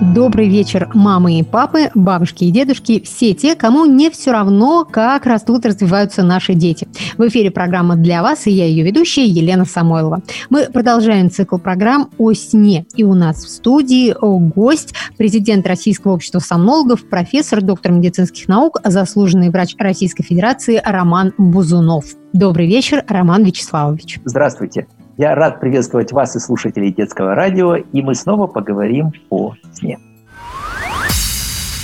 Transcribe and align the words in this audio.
Добрый 0.00 0.48
вечер, 0.48 0.90
мамы 0.92 1.38
и 1.38 1.44
папы, 1.44 1.90
бабушки 1.94 2.44
и 2.44 2.50
дедушки, 2.50 3.00
все 3.04 3.32
те, 3.32 3.54
кому 3.54 3.84
не 3.84 4.10
все 4.10 4.32
равно, 4.32 4.84
как 4.84 5.24
растут 5.24 5.64
и 5.64 5.68
развиваются 5.68 6.24
наши 6.24 6.54
дети. 6.54 6.88
В 7.16 7.28
эфире 7.28 7.52
программа 7.52 7.94
для 7.94 8.22
вас, 8.22 8.48
и 8.48 8.50
я 8.50 8.66
ее 8.66 8.82
ведущая 8.82 9.24
Елена 9.24 9.64
Самойлова. 9.64 10.22
Мы 10.50 10.64
продолжаем 10.64 11.30
цикл 11.30 11.58
программ 11.58 12.10
о 12.18 12.32
сне. 12.32 12.86
И 12.96 13.04
у 13.04 13.14
нас 13.14 13.44
в 13.44 13.48
студии 13.48 14.14
гость, 14.20 14.94
президент 15.16 15.66
Российского 15.66 16.12
общества 16.12 16.40
сомнологов, 16.40 17.08
профессор, 17.08 17.62
доктор 17.62 17.92
медицинских 17.92 18.48
наук, 18.48 18.80
заслуженный 18.84 19.50
врач 19.50 19.76
Российской 19.78 20.24
Федерации 20.24 20.82
Роман 20.84 21.32
Бузунов. 21.38 22.06
Добрый 22.32 22.66
вечер, 22.66 23.04
Роман 23.06 23.44
Вячеславович. 23.44 24.18
Здравствуйте. 24.24 24.88
Я 25.16 25.36
рад 25.36 25.60
приветствовать 25.60 26.10
вас 26.10 26.34
и 26.34 26.40
слушателей 26.40 26.92
детского 26.92 27.36
радио, 27.36 27.76
и 27.76 28.02
мы 28.02 28.16
снова 28.16 28.48
поговорим 28.48 29.12
о 29.30 29.54
сне. 29.72 30.00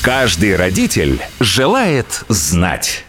Каждый 0.03 0.57
родитель 0.57 1.21
желает 1.39 2.25
знать. 2.29 3.05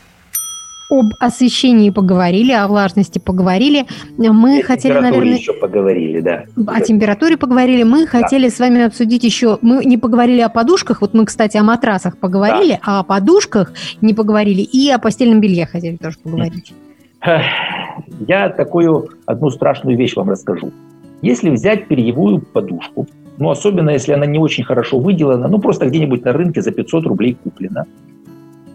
Об 0.92 1.08
освещении 1.20 1.90
поговорили, 1.90 2.52
о 2.52 2.68
влажности 2.68 3.18
поговорили. 3.18 3.88
Мы 4.18 4.60
о 4.60 4.64
хотели, 4.64 5.00
наверное... 5.00 5.38
еще 5.38 5.54
поговорили, 5.54 6.20
да. 6.20 6.44
О 6.68 6.82
температуре 6.82 7.38
поговорили. 7.38 7.82
Мы 7.82 8.04
да. 8.04 8.12
хотели 8.12 8.50
с 8.50 8.60
вами 8.60 8.84
обсудить 8.84 9.24
еще... 9.24 9.58
Мы 9.62 9.86
не 9.86 9.98
поговорили 9.98 10.42
о 10.42 10.50
подушках. 10.50 11.02
Вот 11.02 11.16
мы, 11.16 11.26
кстати, 11.26 11.58
о 11.58 11.64
матрасах 11.64 12.18
поговорили, 12.18 12.74
да. 12.74 12.80
а 12.84 13.00
о 13.00 13.04
подушках 13.04 13.72
не 14.02 14.14
поговорили. 14.14 14.62
И 14.62 14.92
о 14.92 15.00
постельном 15.00 15.40
белье 15.40 15.66
хотели 15.66 15.96
тоже 15.96 16.18
поговорить. 16.22 16.74
Я 17.22 18.50
такую 18.50 19.10
одну 19.26 19.50
страшную 19.50 19.98
вещь 19.98 20.16
вам 20.16 20.30
расскажу. 20.30 20.72
Если 21.22 21.50
взять 21.50 21.88
перьевую 21.88 22.40
подушку, 22.40 23.08
ну, 23.38 23.50
особенно 23.50 23.92
если 23.92 24.14
она 24.14 24.26
не 24.26 24.40
очень 24.40 24.64
хорошо 24.64 25.00
выделана, 25.00 25.48
ну, 25.48 25.60
просто 25.60 25.86
где-нибудь 25.86 26.26
на 26.26 26.34
рынке 26.34 26.62
за 26.62 26.72
500 26.72 27.06
рублей 27.06 27.38
куплена, 27.44 27.86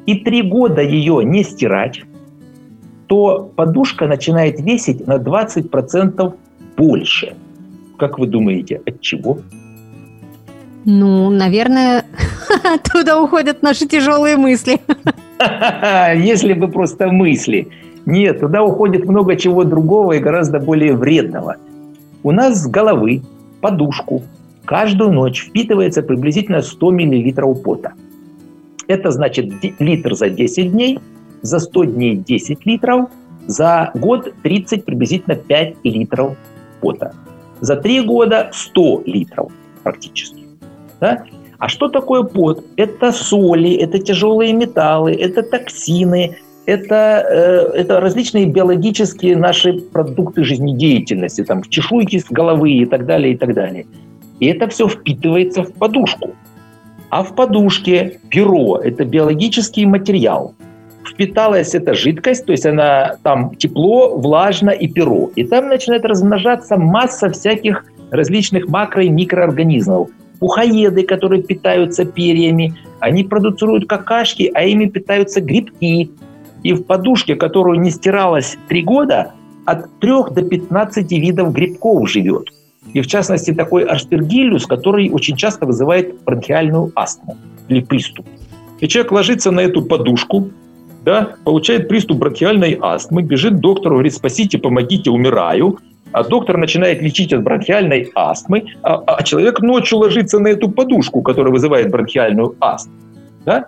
и 0.07 0.15
три 0.15 0.43
года 0.43 0.81
ее 0.81 1.25
не 1.25 1.43
стирать, 1.43 2.03
то 3.07 3.51
подушка 3.57 4.07
начинает 4.07 4.61
весить 4.61 5.07
на 5.07 5.17
20% 5.17 6.35
больше. 6.77 7.35
Как 7.99 8.19
вы 8.19 8.27
думаете, 8.27 8.81
от 8.87 9.01
чего? 9.01 9.39
Ну, 10.85 11.31
наверное, 11.31 12.05
туда 12.93 13.21
уходят 13.21 13.63
наши 13.63 13.87
тяжелые 13.87 14.37
мысли. 14.37 14.79
Если 16.15 16.53
бы 16.53 16.69
просто 16.69 17.09
мысли. 17.09 17.69
Нет, 18.07 18.41
туда 18.41 18.63
уходит 18.63 19.05
много 19.05 19.37
чего 19.37 19.65
другого 19.65 20.13
и 20.13 20.21
гораздо 20.21 20.61
более 20.61 20.95
вредного. 20.95 21.57
У 22.23 22.31
нас 22.31 22.63
с 22.63 22.67
головы 22.69 23.23
подушку 23.61 24.23
каждую 24.65 25.13
ночь 25.13 25.49
впитывается 25.49 26.03
приблизительно 26.03 26.63
100 26.63 26.91
мл 26.93 27.55
пота. 27.57 27.93
Это 28.87 29.11
значит 29.11 29.53
литр 29.81 30.15
за 30.15 30.31
10 30.31 30.71
дней, 30.71 31.01
за 31.43 31.59
100 31.59 31.85
дней 31.85 32.17
10 32.17 32.65
литров, 32.65 33.11
за 33.49 33.91
год 33.95 34.33
30 34.43 34.85
приблизительно 34.85 35.35
5 35.35 35.77
литров 35.83 36.37
пота. 36.81 37.13
За 37.61 37.75
3 37.75 38.03
года 38.03 38.51
100 38.53 39.03
литров 39.07 39.51
практически. 39.83 40.45
Да? 41.01 41.25
А 41.59 41.69
что 41.69 41.89
такое 41.89 42.23
пот? 42.23 42.65
Это 42.77 43.11
соли, 43.11 43.75
это 43.75 43.99
тяжелые 43.99 44.53
металлы, 44.53 45.13
это 45.13 45.43
токсины, 45.43 46.37
это, 46.67 47.25
э, 47.75 47.79
это 47.79 48.01
различные 48.01 48.47
биологические 48.47 49.37
наши 49.37 49.73
продукты 49.73 50.45
жизнедеятельности, 50.45 51.45
там, 51.45 51.63
чешуйки 51.63 52.19
с 52.19 52.27
головы 52.29 52.73
и 52.73 52.87
так 52.87 53.07
далее, 53.07 53.35
и 53.35 53.37
так 53.37 53.55
далее. 53.55 53.87
И 54.41 54.47
это 54.47 54.69
все 54.69 54.89
впитывается 54.89 55.63
в 55.63 55.73
подушку. 55.73 56.35
А 57.09 57.23
в 57.23 57.35
подушке 57.35 58.19
перо– 58.31 58.79
это 58.85 59.05
биологический 59.05 59.87
материал. 59.87 60.55
Впиталась 61.09 61.75
эта 61.75 61.95
жидкость, 61.95 62.45
то 62.45 62.53
есть 62.53 62.67
она 62.67 63.17
там 63.23 63.55
тепло, 63.55 64.19
влажно 64.19 64.71
и 64.71 64.89
перо. 64.89 65.31
И 65.37 65.45
там 65.45 65.69
начинает 65.69 66.05
размножаться 66.05 66.77
масса 66.77 67.31
всяких 67.31 67.85
различных 68.11 68.67
макро- 68.67 69.05
и 69.05 69.09
микроорганизмов. 69.09 70.11
Пухоеды, 70.41 71.05
которые 71.05 71.43
питаются 71.43 72.05
перьями, 72.05 72.75
они 72.99 73.23
продуцируют 73.23 73.89
какашки, 73.89 74.51
а 74.53 74.65
ими 74.65 74.87
питаются 74.87 75.41
грибки, 75.41 76.11
и 76.67 76.73
в 76.73 76.83
подушке, 76.83 77.37
которую 77.37 77.81
не 77.81 77.91
стиралась 77.91 78.59
три 78.67 78.83
года, 78.83 79.33
от 79.65 80.01
3 80.01 80.11
до 80.33 80.43
15 80.43 81.13
видов 81.13 81.53
грибков 81.53 82.11
живет. 82.11 82.49
И 82.93 83.01
в 83.01 83.07
частности 83.07 83.55
такой 83.55 83.85
арспергиллюс, 83.85 84.67
который 84.67 85.09
очень 85.11 85.37
часто 85.37 85.65
вызывает 85.65 86.25
бронхиальную 86.25 86.91
астму 86.97 87.37
или 87.69 87.81
приступ. 87.81 88.27
И 88.81 88.89
человек 88.89 89.13
ложится 89.13 89.53
на 89.53 89.61
эту 89.61 89.83
подушку, 89.83 90.51
да, 91.05 91.37
получает 91.45 91.89
приступ 91.89 92.19
бронхиальной 92.19 92.77
астмы, 92.81 93.23
бежит 93.23 93.55
к 93.55 93.61
доктору, 93.61 93.95
говорит, 93.95 94.15
спасите, 94.15 94.59
помогите, 94.59 95.11
умираю. 95.11 95.79
А 96.11 96.25
доктор 96.25 96.57
начинает 96.57 97.01
лечить 97.01 97.33
от 97.33 97.45
бронхиальной 97.45 98.11
астмы, 98.17 98.73
а, 98.83 99.03
а 99.07 99.23
человек 99.23 99.61
ночью 99.61 99.99
ложится 99.99 100.41
на 100.41 100.49
эту 100.49 100.69
подушку, 100.69 101.23
которая 101.23 101.53
вызывает 101.53 101.91
бронхиальную 101.91 102.57
астму. 102.59 102.95
Да? 103.45 103.67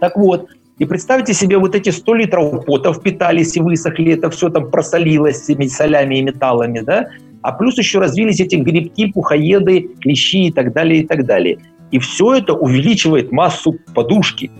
Так 0.00 0.16
вот, 0.16 0.48
и 0.80 0.86
представьте 0.86 1.34
себе, 1.34 1.58
вот 1.58 1.74
эти 1.74 1.90
100 1.90 2.14
литров 2.14 2.64
пота 2.64 2.94
впитались 2.94 3.54
и 3.54 3.60
высохли, 3.60 4.14
это 4.14 4.30
все 4.30 4.48
там 4.48 4.70
просолилось 4.70 5.46
этими 5.46 5.66
солями 5.66 6.16
и 6.16 6.22
металлами, 6.22 6.80
да? 6.80 7.10
А 7.42 7.52
плюс 7.52 7.76
еще 7.76 7.98
развились 7.98 8.40
эти 8.40 8.56
грибки, 8.56 9.12
пухоеды, 9.12 9.90
клещи 10.00 10.46
и 10.46 10.50
так 10.50 10.72
далее, 10.72 11.02
и 11.02 11.06
так 11.06 11.26
далее. 11.26 11.58
И 11.90 11.98
все 11.98 12.36
это 12.36 12.54
увеличивает 12.54 13.30
массу 13.30 13.76
подушки. 13.94 14.50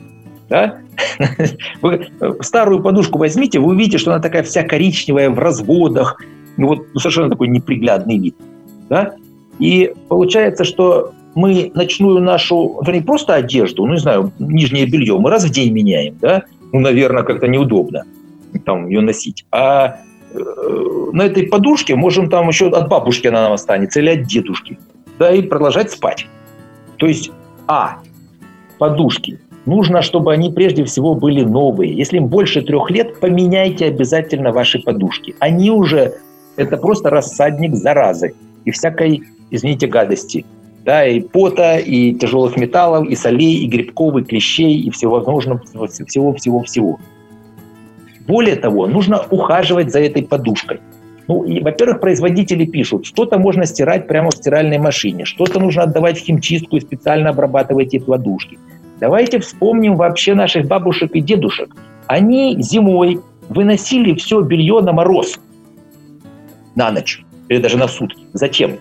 Да? 0.50 0.80
Вы 1.80 2.08
старую 2.42 2.82
подушку 2.82 3.18
возьмите, 3.18 3.58
вы 3.58 3.68
увидите, 3.70 3.96
что 3.96 4.12
она 4.12 4.20
такая 4.20 4.42
вся 4.42 4.62
коричневая, 4.62 5.30
в 5.30 5.38
разводах. 5.38 6.20
Ну 6.58 6.66
вот 6.66 6.86
ну, 6.92 7.00
совершенно 7.00 7.30
такой 7.30 7.48
неприглядный 7.48 8.18
вид. 8.18 8.36
Да? 8.90 9.14
И 9.58 9.94
получается, 10.08 10.64
что 10.64 11.14
мы 11.34 11.70
ночную 11.74 12.20
нашу, 12.20 12.82
не 12.86 13.00
просто 13.00 13.34
одежду, 13.34 13.86
ну, 13.86 13.92
не 13.94 14.00
знаю, 14.00 14.32
нижнее 14.38 14.86
белье, 14.86 15.18
мы 15.18 15.30
раз 15.30 15.44
в 15.44 15.50
день 15.50 15.72
меняем, 15.72 16.16
да? 16.20 16.44
Ну, 16.72 16.80
наверное, 16.80 17.22
как-то 17.22 17.46
неудобно 17.46 18.04
там 18.58 18.88
ее 18.88 19.00
носить. 19.00 19.44
А 19.52 19.98
э, 20.32 20.38
на 21.12 21.22
этой 21.22 21.46
подушке 21.46 21.94
можем 21.94 22.28
там 22.28 22.48
еще 22.48 22.68
от 22.68 22.88
бабушки 22.88 23.28
она 23.28 23.42
нам 23.42 23.52
останется 23.52 24.00
или 24.00 24.10
от 24.10 24.26
дедушки, 24.26 24.78
да, 25.18 25.32
и 25.32 25.42
продолжать 25.42 25.90
спать. 25.92 26.26
То 26.96 27.06
есть, 27.06 27.30
а, 27.66 27.98
подушки. 28.78 29.40
Нужно, 29.66 30.02
чтобы 30.02 30.32
они 30.32 30.50
прежде 30.50 30.84
всего 30.84 31.14
были 31.14 31.44
новые. 31.44 31.94
Если 31.94 32.16
им 32.16 32.26
больше 32.26 32.62
трех 32.62 32.90
лет, 32.90 33.20
поменяйте 33.20 33.86
обязательно 33.86 34.52
ваши 34.52 34.80
подушки. 34.80 35.34
Они 35.38 35.70
уже, 35.70 36.14
это 36.56 36.76
просто 36.78 37.10
рассадник 37.10 37.74
заразы 37.74 38.34
и 38.64 38.70
всякой, 38.70 39.22
извините, 39.50 39.86
гадости 39.86 40.46
да, 40.84 41.06
и 41.06 41.20
пота, 41.20 41.76
и 41.78 42.14
тяжелых 42.14 42.56
металлов, 42.56 43.08
и 43.08 43.14
солей, 43.14 43.64
и 43.64 43.68
грибков, 43.68 44.16
и 44.16 44.24
клещей, 44.24 44.80
и 44.80 44.90
всего 44.90 45.16
возможного, 45.16 45.60
всего-всего-всего. 45.86 46.98
Более 48.26 48.56
того, 48.56 48.86
нужно 48.86 49.20
ухаживать 49.30 49.92
за 49.92 50.00
этой 50.00 50.22
подушкой. 50.22 50.80
Ну, 51.28 51.44
и, 51.44 51.60
во-первых, 51.60 52.00
производители 52.00 52.64
пишут, 52.64 53.06
что-то 53.06 53.38
можно 53.38 53.64
стирать 53.64 54.08
прямо 54.08 54.30
в 54.30 54.34
стиральной 54.34 54.78
машине, 54.78 55.24
что-то 55.24 55.60
нужно 55.60 55.84
отдавать 55.84 56.18
в 56.18 56.24
химчистку 56.24 56.76
и 56.76 56.80
специально 56.80 57.30
обрабатывать 57.30 57.94
эти 57.94 57.98
подушки. 58.02 58.58
Давайте 58.98 59.38
вспомним 59.38 59.96
вообще 59.96 60.34
наших 60.34 60.66
бабушек 60.66 61.12
и 61.14 61.20
дедушек. 61.20 61.74
Они 62.06 62.56
зимой 62.60 63.20
выносили 63.48 64.14
все 64.14 64.40
белье 64.40 64.80
на 64.80 64.92
мороз 64.92 65.38
на 66.74 66.90
ночь 66.90 67.22
или 67.48 67.60
даже 67.60 67.76
на 67.76 67.88
сутки. 67.88 68.24
Зачем? 68.32 68.78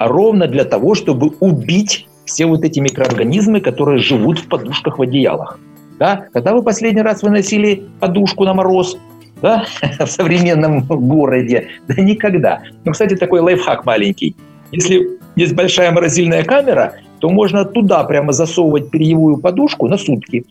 А 0.00 0.08
ровно 0.08 0.46
для 0.46 0.64
того, 0.64 0.94
чтобы 0.94 1.32
убить 1.40 2.08
все 2.24 2.46
вот 2.46 2.64
эти 2.64 2.80
микроорганизмы, 2.80 3.60
которые 3.60 3.98
живут 3.98 4.38
в 4.38 4.48
подушках 4.48 4.98
в 4.98 5.02
одеялах. 5.02 5.60
Да? 5.98 6.24
Когда 6.32 6.54
вы 6.54 6.62
последний 6.62 7.02
раз 7.02 7.22
выносили 7.22 7.82
подушку 8.00 8.44
на 8.44 8.54
мороз 8.54 8.96
да? 9.42 9.66
в 9.98 10.06
современном 10.06 10.86
городе? 10.86 11.68
Да 11.86 12.02
никогда. 12.02 12.62
Ну, 12.86 12.92
кстати, 12.92 13.14
такой 13.14 13.40
лайфхак 13.40 13.84
маленький. 13.84 14.34
Если 14.72 15.06
есть 15.36 15.54
большая 15.54 15.92
морозильная 15.92 16.44
камера, 16.44 16.94
то 17.18 17.28
можно 17.28 17.66
туда 17.66 18.02
прямо 18.04 18.32
засовывать 18.32 18.90
перьевую 18.90 19.36
подушку 19.36 19.86
на 19.86 19.98
сутки. 19.98 20.46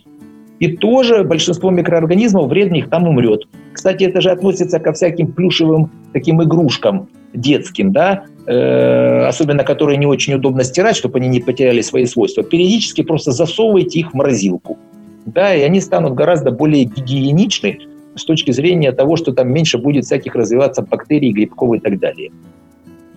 И 0.59 0.77
тоже 0.77 1.23
большинство 1.23 1.71
микроорганизмов 1.71 2.49
вредных 2.49 2.87
там 2.91 3.07
умрет. 3.07 3.47
Кстати, 3.73 4.03
это 4.03 4.21
же 4.21 4.29
относится 4.29 4.79
ко 4.79 4.93
всяким 4.93 5.31
плюшевым 5.31 5.89
таким 6.13 6.43
игрушкам 6.43 7.07
детским, 7.33 7.91
да, 7.91 8.25
особенно 8.49 9.63
которые 9.63 9.97
не 9.97 10.05
очень 10.05 10.33
удобно 10.33 10.63
стирать, 10.63 10.95
чтобы 10.95 11.19
они 11.19 11.27
не 11.27 11.39
потеряли 11.39 11.81
свои 11.81 12.05
свойства. 12.05 12.43
Периодически 12.43 13.03
просто 13.03 13.31
засовывайте 13.31 13.99
их 13.99 14.11
в 14.11 14.13
морозилку. 14.15 14.77
да, 15.25 15.53
и 15.53 15.61
они 15.61 15.81
станут 15.81 16.15
гораздо 16.15 16.51
более 16.51 16.85
гигиеничны 16.85 17.79
с 18.15 18.25
точки 18.25 18.51
зрения 18.51 18.91
того, 18.91 19.15
что 19.17 19.31
там 19.31 19.51
меньше 19.51 19.77
будет 19.77 20.05
всяких 20.05 20.35
развиваться 20.35 20.81
бактерий, 20.81 21.31
грибков 21.31 21.75
и 21.75 21.79
так 21.79 21.99
далее. 21.99 22.31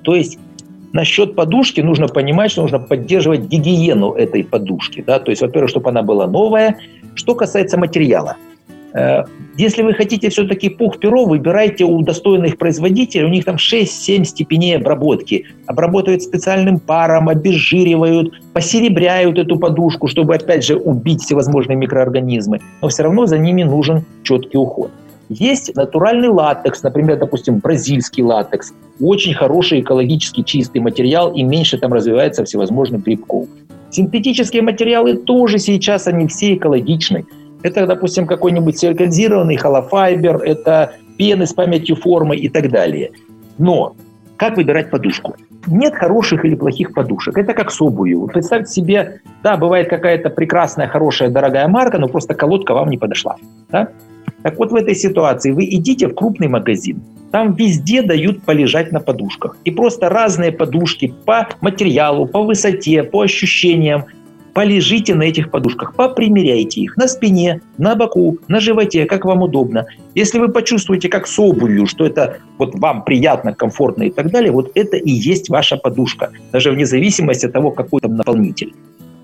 То 0.03 0.15
есть 0.15 0.39
насчет 0.93 1.35
подушки 1.35 1.81
нужно 1.81 2.09
понимать, 2.09 2.51
что 2.51 2.63
нужно 2.63 2.79
поддерживать 2.79 3.49
гигиену 3.49 4.13
этой 4.13 4.45
подушки. 4.45 5.03
Да? 5.07 5.19
То 5.19 5.31
есть, 5.31 5.41
во-первых, 5.41 5.71
чтобы 5.71 5.89
она 5.89 6.03
была 6.03 6.27
новая. 6.27 6.77
Что 7.15 7.35
касается 7.35 7.79
материала– 7.79 8.37
Э, 8.52 8.52
если 9.57 9.83
вы 9.83 9.95
хотите 9.95 10.29
все-таки 10.29 10.69
пух 10.69 10.99
перо, 10.99 11.25
выбирайте 11.25 11.85
у 11.85 12.03
достойных 12.03 12.59
производителей, 12.59 13.25
у 13.25 13.29
них 13.29 13.45
там 13.45 13.57
6-7 13.57 14.25
степеней 14.25 14.77
обработки. 14.77 15.47
Обработают 15.67 16.23
специальным 16.23 16.79
паром, 16.79 17.29
обезжиривают, 17.29 18.35
посеребряют 18.53 19.39
эту 19.39 19.59
подушку, 19.59 20.09
чтобы, 20.09 20.35
опять 20.35 20.65
же, 20.65 20.77
убить 20.77 21.23
всевозможные 21.23 21.77
микроорганизмы. 21.77 22.61
Но 22.83 22.89
все 22.89 23.05
равно 23.05 23.27
за 23.27 23.39
ними 23.39 23.63
нужен 23.63 24.05
четкий 24.23 24.59
уход. 24.59 24.91
Есть 25.29 25.75
натуральный 25.75 26.29
латекс, 26.29 26.83
например, 26.83 27.19
допустим, 27.19 27.59
бразильский 27.59 28.23
латекс. 28.23 28.75
Очень 29.01 29.33
хороший 29.33 29.81
экологически 29.81 30.43
чистый 30.43 30.81
материал 30.81 31.33
и 31.33 31.43
меньше 31.43 31.79
там 31.79 31.95
развивается 31.95 32.45
всевозможных 32.45 33.03
грибков. 33.03 33.47
Синтетические 33.91 34.63
материалы 34.63 35.17
тоже 35.17 35.59
сейчас, 35.59 36.07
они 36.07 36.27
все 36.27 36.55
экологичны. 36.55 37.25
Это, 37.63 37.87
допустим, 37.87 38.27
какой-нибудь 38.27 38.79
силиконизированный 38.79 39.57
холофайбер, 39.57 40.37
это 40.39 40.93
пены 41.17 41.47
с 41.47 41.53
памятью 41.53 41.97
формы 41.97 42.37
и 42.37 42.49
так 42.49 42.71
далее. 42.71 43.13
Но 43.59 43.95
как 44.37 44.57
выбирать 44.57 44.91
подушку? 44.91 45.37
Нет 45.69 45.95
хороших 45.95 46.45
или 46.45 46.57
плохих 46.57 46.93
подушек. 46.93 47.39
Это 47.39 47.55
как 47.55 47.71
с 47.71 47.81
обувью. 47.81 48.27
Представьте 48.27 48.73
себе, 48.73 49.21
да, 49.43 49.57
бывает 49.57 49.89
какая-то 49.89 50.31
прекрасная, 50.31 50.89
хорошая, 50.89 51.31
дорогая 51.31 51.69
марка, 51.69 51.99
но 51.99 52.09
просто 52.09 52.35
колодка 52.35 52.75
вам 52.75 52.91
не 52.91 52.99
подошла. 52.99 53.37
Да? 53.71 53.89
Так 54.43 54.59
вот 54.59 54.73
в 54.73 54.75
этой 54.75 54.97
ситуации 54.97 55.53
вы 55.53 55.67
идите 55.67 56.09
в 56.09 56.15
крупный 56.15 56.49
магазин, 56.49 57.03
там 57.31 57.55
везде 57.55 58.03
дают 58.03 58.43
полежать 58.43 58.93
на 58.93 59.01
подушках. 59.01 59.57
И 59.65 59.71
просто 59.71 60.09
разные 60.09 60.53
подушки 60.53 61.15
по 61.25 61.49
материалу, 61.61 62.27
по 62.27 62.43
высоте, 62.43 63.05
по 63.05 63.23
ощущениям 63.23 64.05
полежите 64.55 65.15
на 65.15 65.23
этих 65.23 65.51
подушках, 65.51 65.95
попримеряйте 65.95 66.81
их 66.81 66.97
на 66.97 67.09
спине, 67.09 67.61
на 67.79 67.95
боку, 67.95 68.39
на 68.49 68.61
животе, 68.61 69.07
как 69.07 69.25
вам 69.25 69.43
удобно. 69.43 69.87
Если 70.15 70.39
вы 70.39 70.49
почувствуете, 70.49 71.09
как 71.09 71.27
с 71.27 71.39
обувью, 71.39 71.87
что 71.87 72.05
это 72.05 72.39
вот 72.59 72.75
вам 72.75 73.05
приятно, 73.05 73.55
комфортно 73.55 74.05
и 74.05 74.11
так 74.11 74.31
далее, 74.31 74.53
вот 74.53 74.71
это 74.75 74.97
и 74.97 75.11
есть 75.11 75.49
ваша 75.49 75.77
подушка, 75.77 76.31
даже 76.53 76.71
вне 76.71 76.87
зависимости 76.87 77.47
от 77.47 77.53
того, 77.53 77.71
какой 77.71 78.01
там 78.01 78.17
наполнитель. 78.17 78.73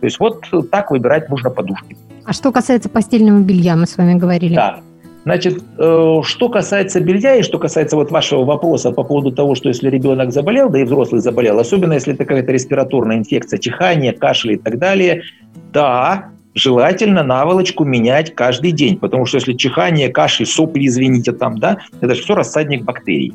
То 0.01 0.07
есть 0.07 0.19
вот 0.21 0.45
так 0.71 0.91
выбирать 0.91 1.29
нужно 1.29 1.51
подушки. 1.51 1.97
А 2.25 2.33
что 2.33 2.53
касается 2.53 2.89
постельного 2.89 3.41
белья, 3.41 3.75
мы 3.75 3.87
с 3.87 3.97
вами 3.97 4.15
говорили. 4.15 4.55
Да. 4.55 4.81
Значит, 5.29 5.63
э, 5.77 6.21
что 6.23 6.49
касается 6.49 7.01
белья 7.01 7.37
и 7.37 7.43
что 7.43 7.59
касается 7.59 7.97
вот 7.97 8.11
вашего 8.11 8.47
вопроса 8.47 8.93
по 8.93 9.05
поводу 9.05 9.31
того, 9.31 9.55
что 9.55 9.69
если 9.69 9.91
ребенок 9.91 10.33
заболел, 10.33 10.71
да 10.71 10.79
и 10.79 10.85
взрослый 10.85 11.21
заболел, 11.21 11.59
особенно 11.59 11.93
если 11.93 12.15
это 12.15 12.25
какая-то 12.25 12.51
респираторная 12.51 13.19
инфекция, 13.19 13.59
чихание, 13.59 14.15
кашель 14.15 14.53
и 14.53 14.57
так 14.57 14.79
далее, 14.79 15.25
да, 15.71 16.31
желательно 16.55 17.23
наволочку 17.25 17.85
менять 17.85 18.35
каждый 18.35 18.73
день, 18.73 18.97
потому 18.97 19.27
что 19.27 19.37
если 19.37 19.53
чихание, 19.53 20.09
кашель, 20.09 20.47
сопли, 20.47 20.87
извините, 20.87 21.33
там, 21.33 21.59
да, 21.59 21.77
это 22.01 22.15
же 22.15 22.23
все 22.23 22.35
рассадник 22.35 22.85
бактерий. 22.85 23.35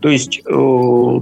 То 0.00 0.08
есть 0.08 0.40
э, 0.46 1.20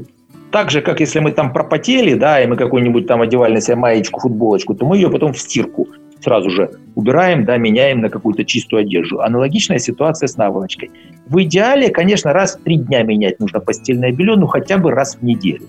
так 0.53 0.71
же, 0.71 0.83
как 0.83 1.01
если 1.01 1.19
мы 1.19 1.33
там 1.33 1.53
пропотели, 1.53 2.15
да, 2.15 2.41
и 2.41 2.47
мы 2.47 2.55
какую-нибудь 2.55 3.09
там 3.09 3.23
одевали 3.23 3.55
на 3.55 3.61
себя 3.61 3.75
маечку, 3.75 4.21
футболочку, 4.21 4.77
то 4.77 4.87
мы 4.87 4.99
ее 4.99 5.11
потом 5.11 5.33
в 5.33 5.39
стирку 5.41 5.89
сразу 6.21 6.51
же 6.51 6.71
убираем, 6.95 7.45
да, 7.45 7.57
меняем 7.57 8.01
на 8.01 8.09
какую-то 8.09 8.45
чистую 8.45 8.81
одежду. 8.81 9.21
Аналогичная 9.21 9.79
ситуация 9.79 10.27
с 10.27 10.37
наволочкой. 10.37 10.91
В 11.27 11.43
идеале, 11.43 11.91
конечно, 11.91 12.33
раз 12.33 12.57
в 12.57 12.63
три 12.63 12.77
дня 12.77 13.03
менять 13.03 13.41
нужно 13.41 13.61
постельное 13.61 14.13
белье, 14.13 14.37
ну 14.37 14.47
хотя 14.47 14.79
бы 14.79 14.91
раз 14.91 15.17
в 15.17 15.23
неделю. 15.23 15.67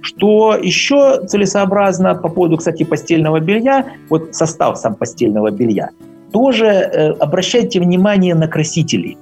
Что 0.00 0.54
еще 0.54 1.24
целесообразно 1.26 2.14
по 2.14 2.28
поводу, 2.28 2.58
кстати, 2.58 2.84
постельного 2.84 3.40
белья, 3.40 3.86
вот 4.10 4.34
состав 4.34 4.76
сам 4.76 4.96
постельного 4.96 5.50
белья, 5.50 5.90
тоже 6.30 6.66
э, 6.66 7.10
обращайте 7.12 7.80
внимание 7.80 8.34
на 8.34 8.48
красители. 8.48 9.16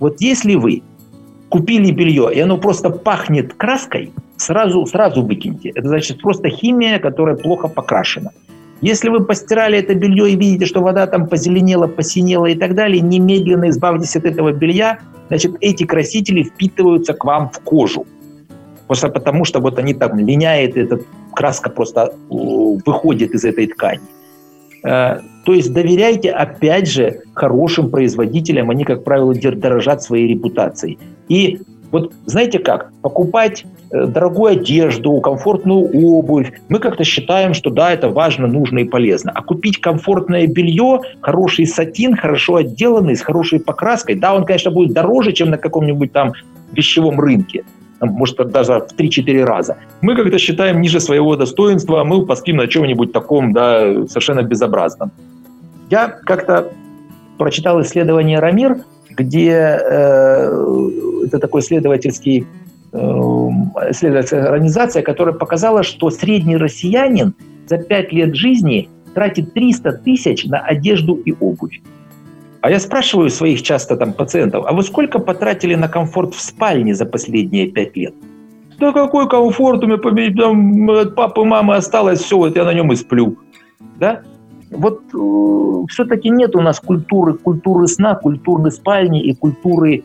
Вот 0.00 0.20
если 0.20 0.54
вы 0.54 0.82
купили 1.48 1.90
белье, 1.92 2.30
и 2.34 2.40
оно 2.40 2.58
просто 2.58 2.90
пахнет 2.90 3.54
краской, 3.54 4.12
сразу, 4.36 4.84
сразу 4.86 5.22
выкиньте. 5.22 5.70
Это 5.70 5.88
значит 5.88 6.20
просто 6.20 6.48
химия, 6.50 6.98
которая 6.98 7.36
плохо 7.36 7.68
покрашена. 7.68 8.30
Если 8.80 9.08
вы 9.08 9.24
постирали 9.24 9.78
это 9.78 9.94
белье 9.94 10.30
и 10.30 10.36
видите, 10.36 10.66
что 10.66 10.80
вода 10.80 11.06
там 11.06 11.26
позеленела, 11.26 11.88
посинела 11.88 12.46
и 12.46 12.54
так 12.54 12.74
далее, 12.74 13.00
немедленно 13.00 13.70
избавьтесь 13.70 14.16
от 14.16 14.24
этого 14.24 14.52
белья. 14.52 15.00
Значит, 15.28 15.56
эти 15.60 15.84
красители 15.84 16.44
впитываются 16.44 17.12
к 17.12 17.24
вам 17.24 17.50
в 17.50 17.58
кожу. 17.60 18.06
Просто 18.86 19.08
потому, 19.08 19.44
что 19.44 19.60
вот 19.60 19.78
они 19.78 19.94
там 19.94 20.18
линяет, 20.18 20.76
эта 20.76 21.00
краска 21.34 21.70
просто 21.70 22.14
выходит 22.30 23.32
из 23.34 23.44
этой 23.44 23.66
ткани. 23.66 24.00
Э, 24.84 25.20
то 25.44 25.52
есть 25.52 25.72
доверяйте, 25.72 26.30
опять 26.30 26.88
же, 26.88 27.22
хорошим 27.34 27.90
производителям. 27.90 28.70
Они, 28.70 28.84
как 28.84 29.04
правило, 29.04 29.34
дорожат 29.34 30.02
своей 30.02 30.28
репутацией. 30.28 30.98
И 31.28 31.60
вот 31.90 32.12
знаете 32.26 32.58
как, 32.58 32.92
покупать 33.02 33.64
э, 33.64 33.77
дорогую 33.90 34.52
одежду, 34.52 35.20
комфортную 35.20 35.80
обувь, 35.80 36.52
мы 36.68 36.78
как-то 36.78 37.04
считаем, 37.04 37.54
что 37.54 37.70
да, 37.70 37.92
это 37.92 38.08
важно, 38.08 38.46
нужно 38.46 38.80
и 38.80 38.84
полезно. 38.84 39.32
А 39.34 39.42
купить 39.42 39.80
комфортное 39.80 40.46
белье, 40.46 41.00
хороший 41.20 41.66
сатин, 41.66 42.16
хорошо 42.16 42.56
отделанный, 42.56 43.16
с 43.16 43.22
хорошей 43.22 43.60
покраской, 43.60 44.14
да, 44.14 44.34
он, 44.34 44.44
конечно, 44.44 44.70
будет 44.70 44.92
дороже, 44.92 45.32
чем 45.32 45.50
на 45.50 45.58
каком-нибудь 45.58 46.12
там 46.12 46.32
вещевом 46.72 47.18
рынке, 47.20 47.64
может, 48.00 48.36
даже 48.50 48.74
в 48.74 48.98
3-4 48.98 49.44
раза. 49.44 49.76
Мы 50.00 50.14
как-то 50.16 50.38
считаем 50.38 50.80
ниже 50.80 51.00
своего 51.00 51.36
достоинства, 51.36 52.04
мы 52.04 52.24
поспим 52.26 52.56
на 52.56 52.68
чем-нибудь 52.68 53.12
таком, 53.12 53.52
да, 53.52 54.06
совершенно 54.06 54.42
безобразном. 54.42 55.10
Я 55.90 56.08
как-то 56.08 56.72
прочитал 57.38 57.80
исследование 57.80 58.38
«Рамир», 58.38 58.78
где 59.10 59.50
э, 59.50 60.88
это 61.26 61.38
такой 61.38 61.60
исследовательский 61.60 62.42
э, 62.42 62.67
исследовательская 62.92 64.44
организация, 64.44 65.02
которая 65.02 65.34
показала, 65.34 65.82
что 65.82 66.10
средний 66.10 66.56
россиянин 66.56 67.34
за 67.66 67.78
5 67.78 68.12
лет 68.12 68.34
жизни 68.34 68.88
тратит 69.14 69.52
300 69.52 69.92
тысяч 69.92 70.44
на 70.44 70.60
одежду 70.60 71.14
и 71.14 71.34
обувь. 71.38 71.80
А 72.60 72.70
я 72.70 72.80
спрашиваю 72.80 73.30
своих 73.30 73.62
часто 73.62 73.96
там 73.96 74.12
пациентов, 74.12 74.64
а 74.66 74.72
вы 74.72 74.82
сколько 74.82 75.18
потратили 75.18 75.74
на 75.74 75.88
комфорт 75.88 76.34
в 76.34 76.40
спальне 76.40 76.94
за 76.94 77.06
последние 77.06 77.68
5 77.68 77.96
лет? 77.96 78.14
Да 78.78 78.92
какой 78.92 79.28
комфорт, 79.28 79.82
у 79.82 79.86
меня 79.86 80.32
там, 80.34 80.90
от 80.90 81.14
папы, 81.14 81.44
мамы 81.44 81.76
осталось, 81.76 82.20
все, 82.20 82.36
вот 82.36 82.56
я 82.56 82.64
на 82.64 82.74
нем 82.74 82.92
и 82.92 82.96
сплю. 82.96 83.36
Да? 83.98 84.22
Вот 84.70 85.02
э, 85.14 85.86
все-таки 85.88 86.30
нет 86.30 86.54
у 86.54 86.60
нас 86.60 86.78
культуры, 86.78 87.34
культуры 87.34 87.86
сна, 87.86 88.14
культуры 88.14 88.70
спальни 88.70 89.22
и 89.22 89.34
культуры 89.34 90.04